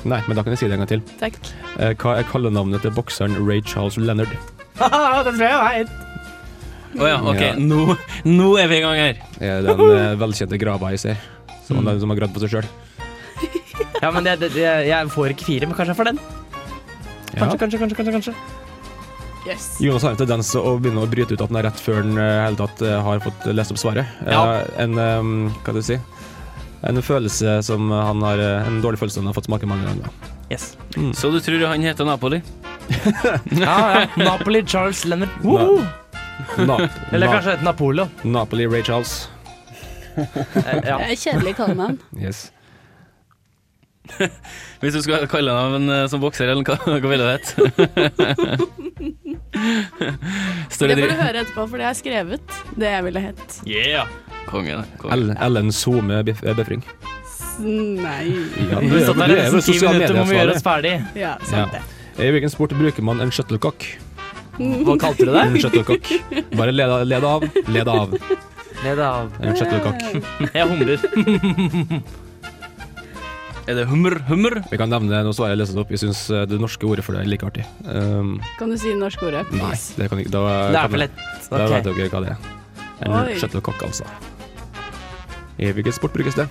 [0.03, 1.05] Nei, men da kan jeg si det en gang til.
[1.21, 1.39] Takk.
[1.77, 4.35] Uh, hva er kallenavnet til bokseren Ray Charles Leonard?
[4.79, 5.95] Det tror jeg jeg vet.
[6.99, 7.41] oh, ja, ok.
[7.45, 7.55] Ja.
[7.55, 7.95] Nå,
[8.27, 9.25] nå er vi i gang her.
[9.39, 11.25] Ja, den velkjente grava jeg ser?
[11.63, 11.99] Som mm.
[12.03, 12.71] som har gravd på seg sjøl?
[14.01, 16.19] Ja, men det, det, det, jeg får ikke fire, men kanskje jeg får den.
[17.33, 17.39] Ja.
[17.43, 18.33] Kanskje, kanskje, kanskje, kanskje, kanskje.
[19.47, 19.65] Yes.
[19.81, 22.17] Jonas har en tendens å begynne å bryte ut at den er rett før den
[22.19, 24.09] eh, hele tatt eh, har fått lest opp svaret.
[24.25, 24.41] Eh, Ja.
[24.83, 25.97] En um, hva skal du si
[26.89, 30.11] En følelse som han har eh, En dårlig følelse han har fått smake mange ganger.
[30.51, 30.73] Yes.
[31.17, 32.41] Så du tror han heter Napoli?
[33.63, 34.05] Ja, ja.
[34.17, 35.29] Napoli Charles Leonard.
[35.43, 35.79] Woho!
[36.65, 36.77] Na
[37.11, 38.07] Eller Na kanskje et Napolo.
[38.23, 39.29] Napoli Ray Charles.
[40.17, 40.97] Eh, Ja.
[40.99, 41.99] Det er kjedelig kallenavn.
[42.19, 42.49] Yes.
[44.81, 47.49] Hvis du skulle kalle en, eh, som bokser, eller hva, hva ville det hett?
[50.79, 52.57] Det det får du høre etterpå, for det har skrevet.
[52.79, 53.57] Det jeg ville hett.
[53.67, 54.07] Yeah!
[54.49, 54.99] Kongen, det.
[55.01, 55.35] Konge.
[55.45, 56.83] Ellen, Some eh, Befring.
[57.59, 58.23] Nei.
[58.71, 60.55] Ja, Vi du er- satt du der er i nesten ti minutter, må vi gjøre
[60.55, 60.93] oss ferdig.
[61.19, 61.49] Ja, Ja.
[61.49, 61.81] sant det.
[62.19, 63.85] I hvilken sport bruker man en shuttlecock?
[64.59, 65.43] Hva kalte du det?
[65.47, 66.09] En shuttlecock.
[66.59, 68.15] Bare led, av- led av, led av.
[68.83, 69.29] Led av.
[69.43, 70.01] En shuttlecock.
[70.55, 70.99] Jeg humrer.
[73.69, 74.55] Er det hummer, hummer?
[74.71, 75.91] Vi kan nevne det, nå svarer jeg leser det opp.
[75.93, 77.67] Jeg syns det norske ordet for det er like artig.
[77.85, 79.43] Um, Kan du si det norske ordet?
[79.53, 80.41] nei, det kan ikke da,
[80.73, 81.19] Det er for lett.
[81.19, 81.51] Okay.
[81.51, 82.49] Da vet dere hva det er.
[83.05, 83.37] En Oi.
[83.37, 84.09] shuttlecock, altså.
[85.61, 86.47] I hvilken sport brukes det?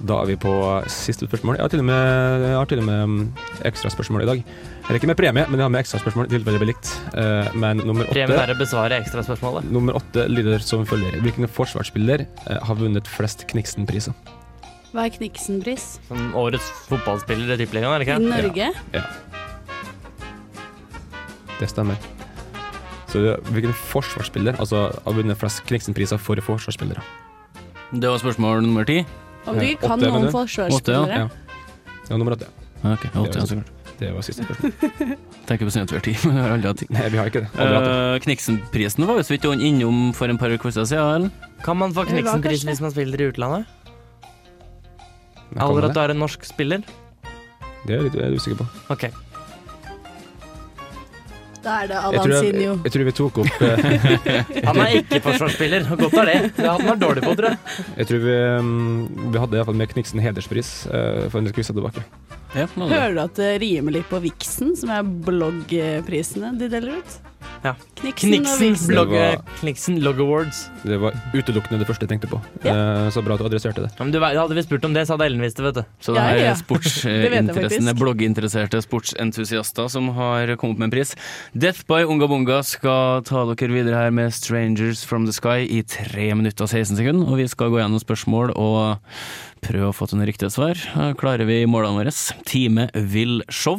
[0.00, 0.52] Da er vi på
[0.90, 1.60] siste spørsmål.
[1.60, 4.44] Jeg har til og med, jeg har til og med ekstraspørsmål ekstra spørsmål i dag.
[4.90, 6.88] Eller ikke med premie, men jeg har med ekstra spørsmål i tilfelle det blir.
[7.14, 9.68] Eh, Men nummer Premien er å besvare ekstraspørsmålet.
[9.70, 11.14] Nummer åtte lyder som følger.
[11.22, 14.16] Hvilken forsvarsspiller uh, har vunnet flest Kniksen-priser?
[14.90, 15.86] Hva er Kniksen-pris?
[16.08, 18.26] Som årets fotballspiller i Tippeligaen, er det I?
[18.32, 18.72] Norge?
[18.98, 19.06] Ja.
[21.60, 22.10] Det stemmer.
[23.14, 23.22] Så
[23.54, 27.06] hvilken forsvarsspiller altså, har vunnet flest Kniksen-priser for forsvarsspillere?
[27.94, 29.04] Det var spørsmål nummer ti.
[29.46, 30.34] Om du ikke kan 8, noen mener du?
[30.34, 31.28] forsvarsspillere?
[31.28, 31.98] Ja.
[32.10, 32.50] ja, nummer åtte.
[32.82, 33.76] Ok, Det var åtte, ja, så klart.
[34.00, 34.72] Det var siste spørsmål.
[35.48, 35.90] Tenker på har
[36.24, 36.84] men vi har aldri hatt.
[36.96, 37.50] Nei, vi har ikke det.
[37.60, 37.96] Aldri hatt det.
[38.00, 40.88] Uh, Kniksen-prisen var jo så vidt innom for en par uker siden,
[41.66, 43.76] Kan man få Det var Kniksen-pris kanskje- hvis man spiller i utlandet?
[45.60, 46.84] Aller at du er en norsk spiller?
[47.84, 48.66] Det er jeg litt er usikker på.
[48.94, 49.29] Ok.
[51.64, 53.82] Da er det tror, jeg, jeg tror vi tok opp eh,
[54.68, 56.36] Han er ikke forsvarsspiller, og godt er det.
[56.56, 57.86] Det hadde han vært dårlig på, tror jeg.
[58.00, 62.04] Jeg tror vi, mm, vi hadde iallfall med Kniksen hederspris eh, for en quiz tilbake.
[62.56, 62.86] Ja, er.
[62.90, 67.20] Hører du at det rimer litt på Vixen, som er bloggprisene de deler ut?
[67.64, 67.74] Ja.
[69.60, 70.70] Kniksen, Log Awards.
[70.82, 72.38] Det var utelukkende det første jeg tenkte på.
[72.64, 73.90] Eh, så bra at du adresserte det.
[73.98, 75.82] Ja, men du, hadde vi spurt om det, så hadde Ellen visst det, vet du.
[76.00, 76.30] Så det Ja, ja.
[76.30, 81.14] er vet jeg sportsinteressene, blogginteresserte sportsentusiaster som har kommet med en pris.
[81.52, 85.82] Death by Unga Bunga skal ta dere videre her med Strangers from the Sky i
[85.84, 87.28] 3 minutter og 16 sekunder.
[87.28, 89.00] Og vi skal gå gjennom spørsmål og
[89.60, 90.80] prøve å få til noen riktige svar.
[91.20, 92.16] Klarer vi målene våre?
[92.48, 93.76] Time vil show.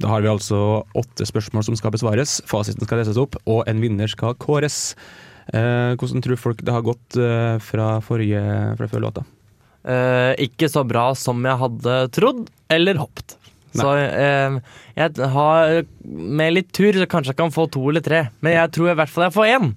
[0.00, 2.38] Da har vi altså åtte spørsmål som skal besvares.
[2.48, 4.94] Fasiten skal leses opp, og en vinner skal kåres.
[5.50, 8.42] Eh, hvordan tror folk det har gått eh, fra forrige
[8.78, 9.26] fra før låta?
[9.88, 13.36] Eh, ikke så bra som jeg hadde trodd, eller håpet.
[13.70, 14.56] Så eh,
[14.98, 18.72] jeg har Med litt tur så kanskje jeg kan få to eller tre, men jeg
[18.74, 19.70] tror i hvert fall jeg får én.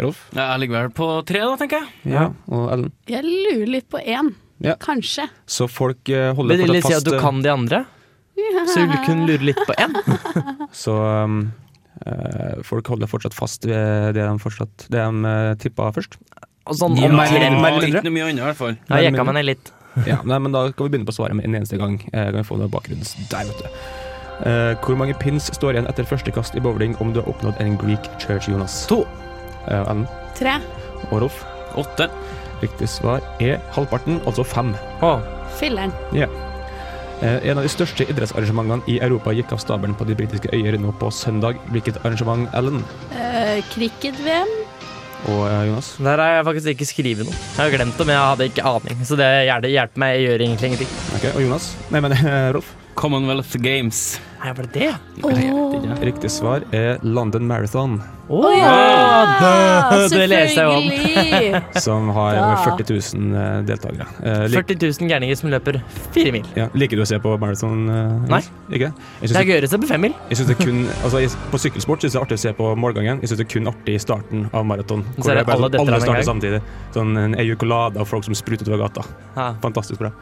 [0.00, 0.20] Rolf?
[0.32, 2.14] Jeg ligger vel på tre, da, tenker jeg.
[2.14, 2.28] Ja.
[2.48, 2.92] Og Ellen?
[3.10, 4.32] Jeg lurer litt på én.
[4.64, 4.76] Ja.
[4.80, 5.26] Kanskje.
[5.48, 7.82] Så folk eh, holder Vil det fortsatt si fast at du eh, kan de andre?
[8.70, 9.96] Så vi kunne lure litt på én?
[10.76, 11.40] Så um,
[12.06, 16.18] eh, folk holder fortsatt fast ved det de, fortsatt, det de uh, tippa først.
[16.70, 17.78] Og sånn Ja, mer, mer mer.
[17.86, 18.76] Ikke noe mye annet, i hvert fall.
[18.88, 19.72] Da jekka man ned litt.
[20.06, 21.98] Ja, nei, men Da kan vi begynne på svaret med en eneste gang.
[22.12, 23.80] Eh, kan vi få noe bakgrunns der, vet du.
[24.40, 27.58] Uh, hvor mange pins står igjen etter første kast i bowling om du har oppnådd
[27.60, 28.86] en Greek church, Jonas?
[28.88, 29.02] To.
[29.66, 30.06] Uh, Ellen
[30.38, 30.56] Tre.
[31.10, 31.42] og Rolf?
[31.76, 32.08] Åtte.
[32.62, 34.72] Riktig svar er halvparten, altså fem.
[35.04, 35.18] Å,
[35.60, 35.92] Filleren.
[36.16, 36.28] Ja.
[37.20, 40.78] Eh, en av de største idrettsarrangementene i Europa gikk av stabelen på de britiske øyer
[40.80, 41.58] nå på søndag.
[41.74, 42.80] Hvilket arrangement, Ellen
[43.12, 44.48] Uh, Cricket-VM.
[45.28, 45.90] og eh, Jonas?
[46.00, 47.36] Der har jeg faktisk ikke skrevet noe.
[47.36, 49.02] Jeg har glemt det, men jeg hadde ikke aning.
[49.04, 50.94] Så det hjelper, meg, jeg gjør egentlig ingenting.
[51.18, 51.66] Ok, Og Jonas?
[51.92, 52.72] Nei, men eh, Rolf?
[53.00, 54.20] Commonwealth Games.
[54.40, 54.94] Nei, var det det?
[55.24, 55.72] Oh.
[56.04, 57.98] Riktig svar er London Marathon,
[58.30, 60.04] Å ja!
[60.08, 61.64] Det leser jeg om.
[61.84, 62.50] Som har Da.
[62.62, 64.06] 40 000 eh, deltakere.
[64.22, 65.80] Eh, lik, 40 000 gærninger som løper
[66.14, 66.46] fire mil.
[66.56, 67.82] ja, liker du å se på marathon?
[67.90, 68.40] eh, Nei.
[68.70, 68.92] Ikke?
[69.24, 70.14] Jeg Det er gøyere å se på femmil.
[70.30, 72.44] Jeg synes det er kun, altså, jeg- på sykkelsport synes jeg det er artig å
[72.46, 73.20] se på målgangen.
[73.24, 75.04] Jeg synes det er kun artig i starten av maraton.
[75.18, 76.62] Hvor er det er bare alle sånn, alle starter samtidig.
[76.94, 79.02] Sånn en eukolade av folk som spruter utover gata.
[79.36, 79.54] Ja.
[79.64, 80.12] Fantastisk bra.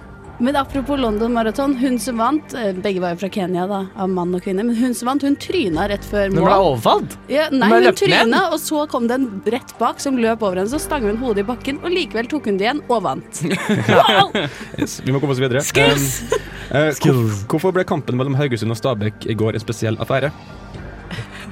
[0.41, 4.11] Men apropos London Marathon, hun som vant eh, Begge var jo fra Kenya, da, av
[4.13, 4.63] mann og kvinne.
[4.69, 6.39] Men hun som vant, hun tryna rett før mål.
[6.39, 7.17] Hun ble overfalt.
[7.33, 10.61] Ja, nei, Hun hun tryna, og så kom det en rett bak som løp over
[10.61, 10.71] henne.
[10.71, 13.43] Så stanga hun hodet i bakken, og likevel tok hun det igjen og vant.
[13.99, 14.31] Wow!
[14.79, 15.65] Yes, vi må komme oss videre.
[15.67, 16.21] Skills!
[16.31, 16.39] Um,
[16.71, 20.31] uh, hvorf- hvorfor ble kampen mellom Haugesund og Stabæk i går en spesiell affære?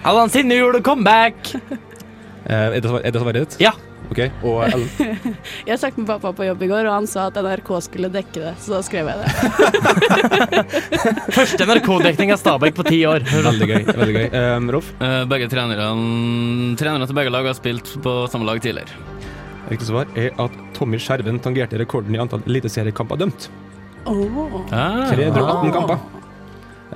[0.06, 1.56] Allan Sinne gjorde comeback!
[2.46, 3.58] Uh, det, er det svaret ditt?
[3.66, 3.74] Ja.
[4.06, 4.88] Ok, Og Ellen?
[5.68, 8.38] Jeg snakket med pappa på jobb i går, og han sa at NRK skulle dekke
[8.38, 9.30] det, så da skrev jeg det.
[11.36, 13.26] Første NRK-dekning av Stabæk på ti år.
[13.48, 13.82] Veldig gøy.
[13.90, 14.26] veldig gøy.
[14.30, 14.92] Um, Rolf?
[15.02, 15.90] Eh, begge trenerne
[16.78, 18.94] Trenerne til begge lag har spilt på samme lag tidligere.
[19.66, 23.48] Riktig svar er at Tommy Skjerven tangerte rekorden i antall eliteseriekamper dømt.
[24.06, 24.62] Oh.
[24.70, 25.08] Ah.
[25.10, 25.98] 318 kamper.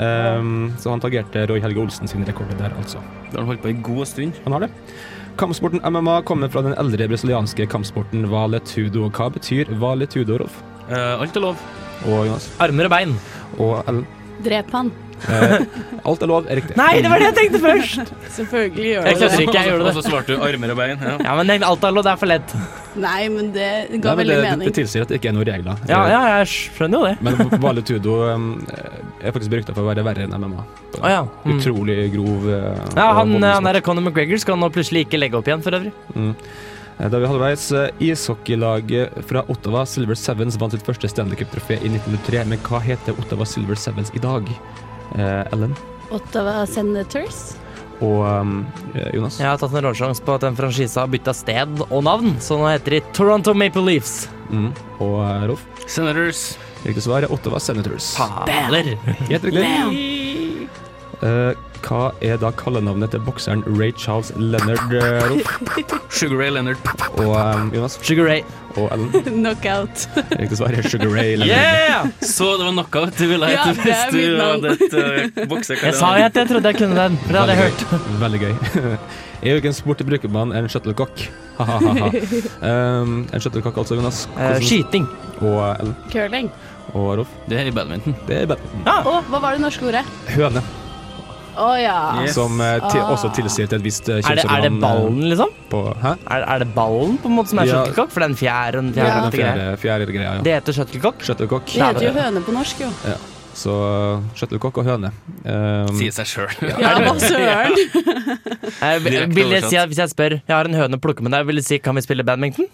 [0.00, 3.02] Um, så han tangerte Roy Helge Olsen sin rekord der, altså.
[3.30, 4.38] Da har han holdt på en god stund.
[4.44, 4.70] Han har det.
[5.38, 9.06] Kampsporten MMA kommer fra den eldre brasilianske kampsporten vale tudo.
[9.14, 10.58] Hva betyr vale tudo, Rolf?
[10.90, 11.62] Uh, alt er lov.
[12.08, 12.48] Og Jonas?
[12.62, 13.14] Armer og bein.
[13.60, 14.06] Og Ellen?
[14.44, 14.90] Drep han.
[15.28, 15.64] Eh,
[16.08, 16.76] alt er lov er riktig.
[16.80, 18.12] Nei, det var det jeg tenkte først!
[18.36, 19.40] Selvfølgelig gjør du det kødder det.
[19.44, 20.98] ikke, jeg gjorde Og så svarte du armer og bein.
[21.04, 21.16] Ja.
[21.26, 22.54] Ja, men det- alt er lov, det er for lett.
[22.96, 23.66] Nei, men det
[24.00, 25.76] ga Nei, men veldig det, det tilsier at det ikke er noen regler.
[25.88, 27.16] Ja, ja, jeg skjønner jo det.
[27.22, 28.48] Men Vale Tudo um,
[29.20, 30.64] er faktisk berykta for å være verre enn MMA.
[30.98, 31.20] Å ja.
[31.44, 31.54] Mm.
[31.58, 32.48] Utrolig grov.
[32.50, 35.76] eh, Ja, han, han der Conor McGregor skal nå plutselig ikke legge opp igjen, for
[35.78, 35.92] øvrig.
[36.16, 36.34] Mm.
[36.98, 37.68] Eh, Da er vi halvveis.
[38.00, 42.44] Ishockeylaget fra Ottawa, Silver Sevens, vant sitt første Stanley Cup-trofé i 1903.
[42.50, 44.48] Men hva heter Ottawa Silver Sevens i dag?
[45.16, 45.74] Eh, Ellen
[46.10, 47.54] Ottawa Senators.
[48.00, 48.54] og um,
[48.94, 49.38] eh, Jonas?
[49.40, 52.58] Jeg har tatt en råsjanse på at en franchise har bytta sted og navn, så
[52.58, 54.24] nå heter de Toronto Maple Leafs.
[54.50, 54.70] Mm.
[54.98, 55.66] Og eh, Rolf?
[55.86, 56.44] Senators.
[56.86, 58.14] Riktig svar er Ottawa Senators.
[58.16, 58.94] Fader!
[59.28, 60.68] Helt riktig.
[61.20, 61.52] Eh,
[61.86, 65.40] hva er da kallenavnet til bokseren Ray Charles Leonard, eh,
[66.18, 66.80] Sugar Ray Leonard.
[67.18, 67.98] Og um, Jonas?
[68.02, 68.42] Sugar Ray.
[68.78, 69.10] Og Ellen?
[69.42, 70.04] Knockout.
[70.38, 71.56] Riktig svar er Sugar Ray Leonard.
[71.56, 72.06] Yeah!
[72.22, 75.90] Så det var knockout du ville hete hvis du hadde et uh, boksekalender.
[75.90, 77.86] Jeg sa jo at jeg trodde jeg kunne den, for det hadde jeg hørt.
[78.22, 78.54] Veldig gøy.
[79.46, 81.22] I hvilken sport bruker man en shuttlecock?
[81.60, 82.10] Ha-ha-ha.
[82.60, 84.26] Um, en shuttlecock, altså, Jonas.
[84.36, 85.08] Eh, Hvordan- skyting.
[85.40, 85.96] Og eh, Ellen.
[86.12, 86.50] Curling.
[86.92, 87.32] Og Rolf.
[87.48, 88.16] Det er i badminton.
[88.28, 88.84] Det er badminton.
[88.90, 90.04] Å, hva var det norske ordet?
[90.34, 90.62] Høne.
[91.60, 91.96] Å ja.
[92.24, 92.34] Yes.
[92.38, 93.10] Som eh, til, Ah.
[93.14, 94.30] også tilsier til et visst kjønnsorgan.
[94.32, 95.50] Er det, er det eh, ballen, liksom?
[95.72, 96.14] På, hæ?
[96.36, 97.80] Er, er det ballen på en måte som er Ja.
[97.84, 98.10] shuttlecock?
[98.14, 99.50] For det er en fjær og en Ja, fjær den greie.
[99.50, 100.40] fjerde, fjerde greia, ja.
[100.46, 101.20] Det heter shuttlecock.
[101.28, 101.66] Shuttlecock.
[101.66, 102.90] Det heter jo høne på norsk, jo.
[103.06, 103.18] Ja.
[103.60, 103.72] Så
[104.38, 105.10] shuttlecock og høne.
[105.44, 106.54] Um, Sier seg sjøl.
[106.70, 107.74] Ja, hva søren?
[109.34, 111.46] Vil- jeg si at Hvis jeg spør Jeg har en høne å plukke med deg,
[111.48, 112.68] vil du si kan vi spille badminton?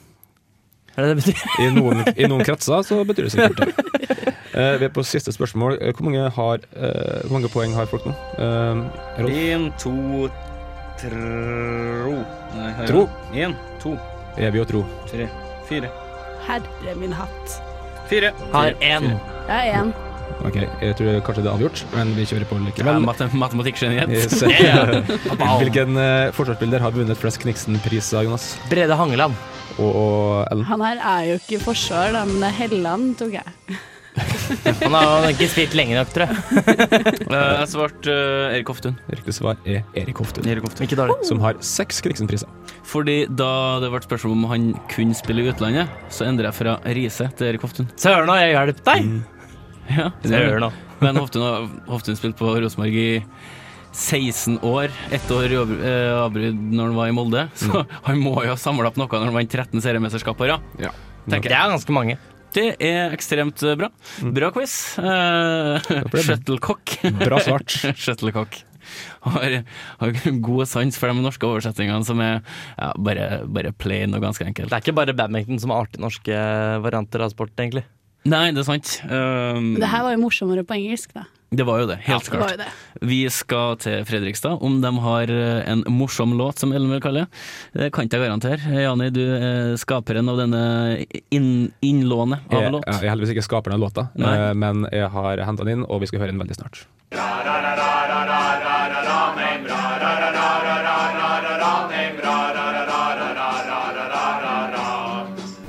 [0.97, 1.41] Er det det betyr?
[1.61, 3.69] I noen, I noen kretser så betyr det sikkert det.
[4.57, 5.77] Uh, vi er på siste spørsmål.
[5.85, 8.15] Eh, Hvor mange, har, uh, hvor mange poeng har folk nå?
[8.41, 9.29] Uh?
[9.29, 9.93] Én, to,
[10.97, 12.17] tro
[12.57, 13.05] Nei, Tro.
[13.37, 13.93] Én, to,
[14.41, 14.81] Evig og tro.
[15.11, 15.27] tre,
[15.69, 15.91] fire.
[16.47, 17.59] Herre min hatt.
[18.09, 18.33] Fire.
[18.55, 19.11] Har én.
[19.13, 19.93] Jeg har én.
[20.47, 22.99] Ok, Jeg tror kanskje det er avgjort, men vi kjører på Ja, likevel.
[23.05, 24.09] matem Matematikkgeniet.
[24.13, 24.41] Yes.
[25.61, 28.55] Hvilken uh, forsvarsspiller har vunnet flest Kniksen-priser, Jonas?
[28.71, 29.37] Brede Hangeland.
[29.83, 30.65] Og, Ellen?
[30.71, 33.77] Han her er jo ikke forsvar, da, men Helland, tok jeg.
[34.81, 36.37] Han har ikke spilt lenge nok, tror jeg.
[37.27, 38.95] Eh, jeg svarte uh, Erik Hoftun.
[39.11, 40.87] Riktig svar er Erik Hoftun, Erik Hoftun.
[40.87, 41.17] Ikke dårlig.
[41.27, 42.49] som har seks Kniksen-priser.
[42.87, 43.51] Fordi da
[43.83, 47.51] det ble spørsmål om han kunne spille i utlandet, så endret jeg fra Riise til
[47.51, 47.91] Erik Hoftun.
[48.01, 49.11] Søren, har jeg hjulpet deg!
[49.91, 50.71] Ja, Søren, da.
[51.03, 53.11] Men Hoftun har Hoftun spilt på Rosenborg i
[53.97, 54.93] 16 år.
[55.11, 57.47] Ett år i eh, avbrudd når han var i Molde.
[57.57, 60.65] Så han må jo ha samla opp noe når han vant 13 seriemesterskap på rad.
[60.83, 60.93] Ja.
[61.27, 62.19] Det er ganske mange.
[62.57, 63.91] Det er ekstremt eh, bra.
[64.37, 64.77] Bra quiz.
[65.01, 65.81] Uh.
[66.13, 66.99] Shuttlecock.
[67.23, 67.73] Bra svart.
[68.05, 68.61] Shuttlecock.
[69.27, 69.57] Har,
[69.99, 74.47] har god sans for de norske oversettingene som er ja, bare, bare plain og ganske
[74.47, 74.71] enkelt.
[74.71, 76.45] Det er ikke bare badminton som er artige norske
[76.85, 77.83] varianter av sport, egentlig.
[78.27, 78.93] Nei, det er sant.
[79.07, 81.27] Um, det her var jo morsommere på engelsk, da.
[81.51, 82.49] Det var jo det, helt ja, klart.
[82.59, 83.07] Det det.
[83.07, 84.59] Vi skal til Fredrikstad.
[84.67, 87.43] Om de har eh, en morsom låt, som Ellen vil kalle det,
[87.79, 88.83] det kan ikke jeg garantere.
[88.83, 90.63] Jani, du er skaperen av denne
[91.31, 92.89] inn, innlånet av Jeg, låt.
[92.91, 94.35] jeg er heldigvis ikke skaperen av låta, Nei.
[94.35, 96.83] eh, men jeg har henta den inn, og vi skal høre den veldig snart.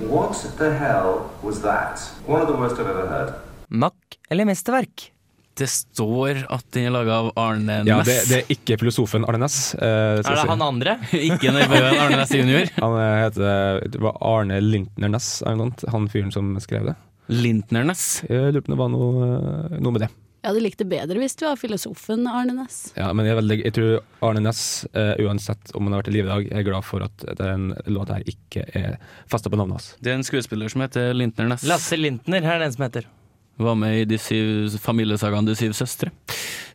[0.07, 1.99] What the hell was that?
[2.25, 3.33] One of the worst I've ever heard.
[3.67, 5.11] Mack eller mesterverk?
[5.57, 8.05] Det står at den er laga av Arne Ja, Næss.
[8.05, 9.73] det, det er ikke filosofen Arne Næss.
[9.73, 10.47] eh, Er det si.
[10.51, 10.97] han andre?
[11.31, 12.69] ikke nervøen Arne Næss junior.
[12.77, 16.95] Han eh, heter Det var Arne Lintner Næss, han fyren som skrev det.
[17.33, 18.21] Lintner Næss.
[18.29, 19.27] Jeg lurer på om det var noe,
[19.73, 20.11] eh, noe med det.
[20.45, 22.77] Jeg hadde likt det bedre hvis du var filosofen Arne Næss.
[22.95, 24.61] Ja, men jeg, er veldig, jeg tror Arne Næss,
[24.93, 27.71] uh, uansett om han har vært i live i dag, er glad for at den
[27.91, 28.95] låta her ikke er
[29.27, 29.89] festa på navnet hans.
[29.99, 31.65] Det er en skuespiller som heter Lintner Næss.
[31.67, 33.09] Lasse Lintner er det en som heter.
[33.57, 36.11] Var med i de syv familiesagaene De syv søstre.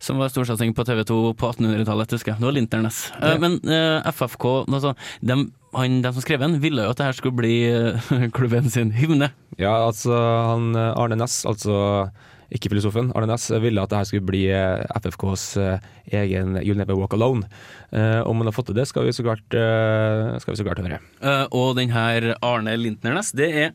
[0.02, 2.40] Som var storsatsing på TV2 på 1800-tallet, husker jeg.
[2.40, 3.04] Det var Lintner Næss.
[3.22, 5.36] Eh, men uh, FFK, altså, de,
[5.78, 8.90] han, de som skrev den, ville jo at det her skulle bli eh, klubben sin
[8.96, 9.30] hymne.
[9.60, 10.18] Ja, altså
[10.50, 12.08] han eh, Arne Næss, altså
[12.52, 15.88] ikke filosofen, Arne Næss ville at dette skulle bli eh, FFKs eh,
[16.22, 17.48] egen You'll Never Walk Alone.
[17.92, 20.66] Eh, om han har fått til det, skal vi så klart, eh, skal vi så
[20.66, 21.00] klart høre.
[21.20, 23.72] Eh, og den her Arne Lintner Næss, det er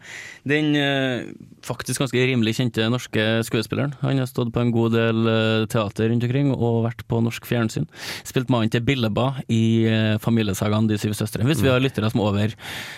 [0.48, 1.28] den eh,
[1.66, 3.96] faktisk ganske rimelig kjente norske skuespilleren.
[4.02, 7.48] Han har stått på en god del eh, teater rundt omkring og vært på norsk
[7.50, 7.88] fjernsyn.
[8.28, 11.46] Spilt mannen til Billeba i uh, familiesagaen De syv søstre.
[11.48, 12.56] Hvis vi har lyttere som er over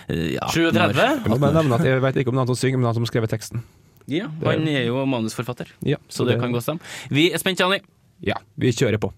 [0.09, 0.99] eh, ja, 37?
[0.99, 2.97] Jeg må nevne at jeg vet ikke om det er han som synger, men han
[2.97, 3.63] som har skrevet teksten.
[4.09, 6.81] Ja, han er jo manusforfatter, Ja, så det kan gå stemme.
[7.13, 7.79] Vi er spent, Jani.
[8.25, 9.13] Ja, vi kjører på.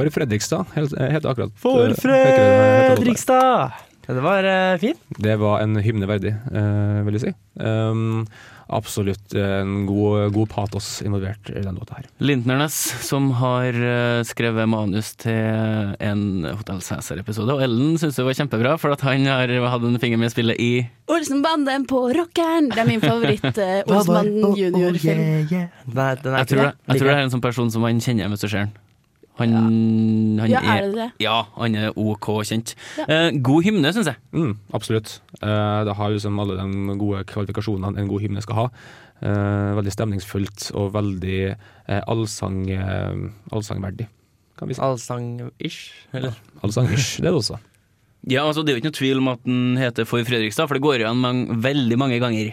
[0.00, 1.52] For Fredrikstad, heter det akkurat.
[1.60, 2.96] For eh, helt akkurat, helt akkurat.
[2.96, 3.88] Fredrikstad!
[4.08, 5.02] Ja, Det var uh, fint.
[5.20, 7.34] Det var en hymne verdig, uh, vil jeg si.
[7.60, 8.24] Um,
[8.70, 12.08] absolutt en god, god patos involvert i den låta her.
[12.24, 12.74] Lintnernes,
[13.04, 17.52] som har uh, skrevet manus til en Hotell Cæsar-episode.
[17.58, 20.34] Og Ellen syns det var kjempebra, for at han har hatt en finger med i
[20.34, 20.72] spillet i
[21.10, 22.72] Olsenbanden på rockeren!
[22.72, 25.26] Det er min favoritt uh, Olsenbanden junior-film.
[25.26, 26.22] Oh, oh, yeah, yeah.
[26.24, 28.70] Jeg jeg tror det er en sånn person som han kjenner hvis du ser
[29.40, 29.54] han.
[29.56, 29.62] ja.
[30.42, 31.08] han Ja, er det det?
[31.24, 32.74] Ja, han er OK kjent.
[33.00, 33.06] Ja.
[33.08, 34.20] Eh, god hymne, syns jeg.
[34.36, 35.18] Mm, absolutt.
[35.40, 38.66] Eh, det har liksom alle de gode kvalifikasjonene en god hymne skal ha.
[39.20, 43.18] Eh, veldig stemningsfullt og veldig eh, allsang, eh,
[43.52, 44.06] allsangverdig,
[44.56, 44.80] kan vi si.
[44.84, 45.82] Allsang-ish,
[46.16, 46.38] eller?
[46.64, 47.60] Allsang-ish, det er det også.
[48.28, 50.76] Ja, altså Det er jo ikke noe tvil om at den heter For Fredrikstad, for
[50.76, 52.50] det går igjen mang veldig mange ganger.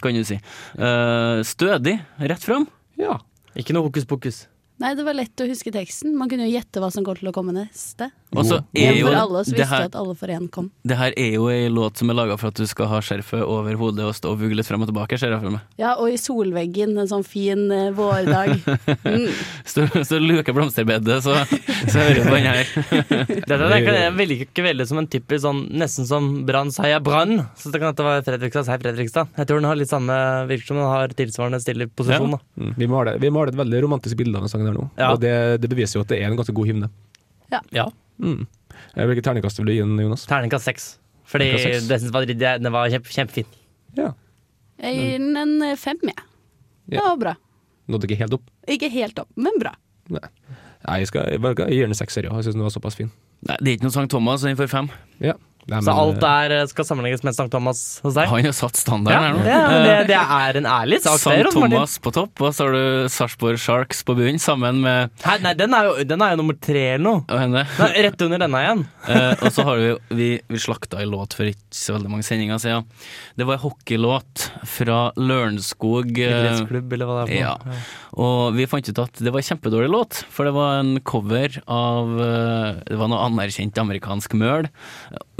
[0.00, 0.38] Kan du si.
[0.72, 2.64] Uh, stødig, rett fram.
[2.96, 3.18] Ja.
[3.52, 4.46] Ikke noe hokus pokus.
[4.82, 6.16] Nei, det var lett å huske teksten.
[6.18, 8.10] Man kunne jo gjette hva som kom til å komme neste.
[8.32, 10.70] Og så er jo for alle, så visste her- at alle for én kom.
[10.88, 13.42] Det her er jo ei låt som er laga for at du skal ha skjerfet
[13.44, 15.60] over hodet og stå og vugle litt frem og tilbake, ser jeg for meg.
[15.78, 18.54] Ja, og i solveggen en sånn fin eh, vårdag.
[19.04, 19.28] Mm.
[19.72, 21.34] Så, så luker blomsterbedet, så,
[21.88, 22.66] så hører du på den her.
[23.46, 27.00] Dette der kan jeg velge ikke veldig som en typisk sånn nesten som Brann sier
[27.04, 27.44] Brann.
[27.56, 29.30] Så det kan at det var Fredrikstad sier Fredrikstad.
[29.38, 30.16] Jeg tror den har litt samme
[30.50, 32.34] virker som den har tilsvarende stille posisjon.
[32.36, 32.40] da.
[32.58, 32.74] Mm.
[32.80, 35.12] Vi, maler, vi maler et veldig romantisk bilde av den sangen her nå, Ja.
[35.12, 36.88] og det, det beviser jo at det er en ganske god hymne.
[37.52, 37.86] Ja.
[38.18, 38.46] Mm.
[38.96, 40.24] Eh, Hvilket terningkast vil du gi den, Jonas?
[40.30, 40.88] Terningkast seks.
[41.28, 43.48] Fordi Terningkast det synes var, det, den var kjempe, kjempefin.
[44.82, 46.16] Jeg gir den en eh, fem, jeg.
[46.90, 47.34] Det var bra.
[47.92, 48.48] Nådde ikke helt opp?
[48.70, 49.74] Ikke helt opp, men bra.
[50.12, 52.32] Nei, jeg, skal, jeg, jeg gir den en sekser, ja.
[52.40, 53.12] Jeg syns den var såpass fin.
[53.46, 54.88] Nei, det er ikke noe Sankt Thomas, så den får fem.
[55.22, 55.36] Ja.
[55.70, 57.46] Nei, Så alt eh, der eh, skal sammenlegges med St.
[57.52, 58.26] Thomas hos deg?
[58.32, 59.42] Han har satt standarden her nå.
[59.46, 61.20] det, det, det er en ærlig sak.
[61.22, 65.36] Sankt Thomas på topp, og så har du Sarpsborg Sharks på bunnen, sammen med Hæ,
[65.44, 67.46] nei, den er, jo, den er jo nummer tre eller noe.
[67.54, 68.82] Nei, rett under denne igjen.
[69.06, 72.26] Eh, og så har vi, vi, vi slakta ei låt for ikke så veldig mange
[72.26, 72.88] sendinger siden.
[73.38, 76.10] Det var en hockeylåt fra Lørenskog.
[76.18, 77.82] eh, Idrettsklubb, eller hva det er for Ja.
[78.22, 81.54] Og vi fant ut at det var en kjempedårlig låt, for det var en cover
[81.64, 84.68] av eh, Det var noe anerkjent amerikansk møl.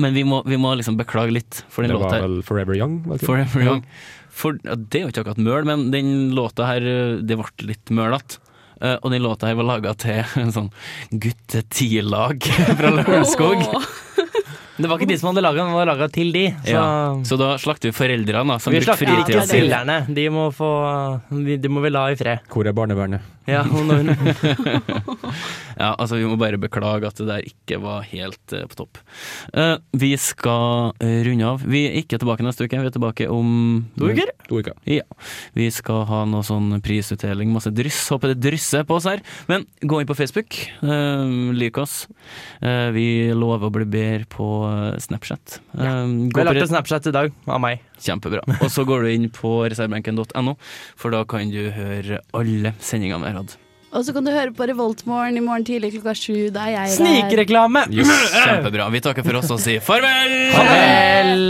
[0.02, 3.02] Men vi må, vi må liksom beklage litt for den det var vel Forever Young?
[3.06, 3.30] var det ikke?
[3.30, 3.84] Forever Young.
[4.32, 7.68] For, ja, det er jo ikke akkurat møl, men den låta her, eh, det ble
[7.68, 8.40] litt mølete.
[8.82, 10.70] Uh, og den låta her var laga til en sånn
[11.12, 12.42] gutte-ti-lag
[12.80, 13.60] fra Lørenskog.
[14.76, 16.46] Det var ikke de som hadde laga den, den var laga til de.
[16.64, 16.84] Så, Ja.
[17.28, 18.58] Så da slakter vi foreldrene, da.
[18.62, 19.58] Som vi brukte fritida si.
[19.58, 20.06] spillerne.
[20.08, 20.70] De må få
[21.28, 22.38] De, må vi la i fred.
[22.48, 23.20] Hvor er barnevernet?
[23.44, 23.64] Ja,
[25.82, 29.00] Ja, altså Vi må bare beklage at det der ikke var helt uh, på topp.
[29.50, 31.64] Uh, vi skal eh, runde av.
[31.66, 34.30] Vi er ikke tilbake neste uke, vi er tilbake om To uker?
[34.46, 34.76] To uker.
[34.86, 35.02] Ja.
[35.58, 38.04] Vi skal ha noe sånn prisutdeling, masse dryss.
[38.14, 39.24] Håper det drysser på oss her.
[39.50, 40.54] Men gå inn på Facebook,
[40.84, 42.06] uh, lik oss.
[42.62, 44.46] Eh, vi lover å bli bedre på
[45.02, 45.58] Snapchat.
[45.78, 47.80] Eh, vi gå har lagt re- Snapchat i dag av meg.
[48.02, 48.42] Kjempebra.
[48.60, 50.54] Og så går du inn på reservebenken.no,
[50.98, 53.58] for da kan du høre alle sendingene vi har hatt.
[53.92, 56.36] Og så kan du høre på Revoltmorgen i morgen tidlig klokka sju.
[56.54, 56.96] Da er jeg der.
[56.96, 57.82] Snikreklame!
[57.92, 58.86] Yes, kjempebra.
[58.94, 60.32] Vi takker for oss og sier farvel!
[60.56, 61.46] Farvel!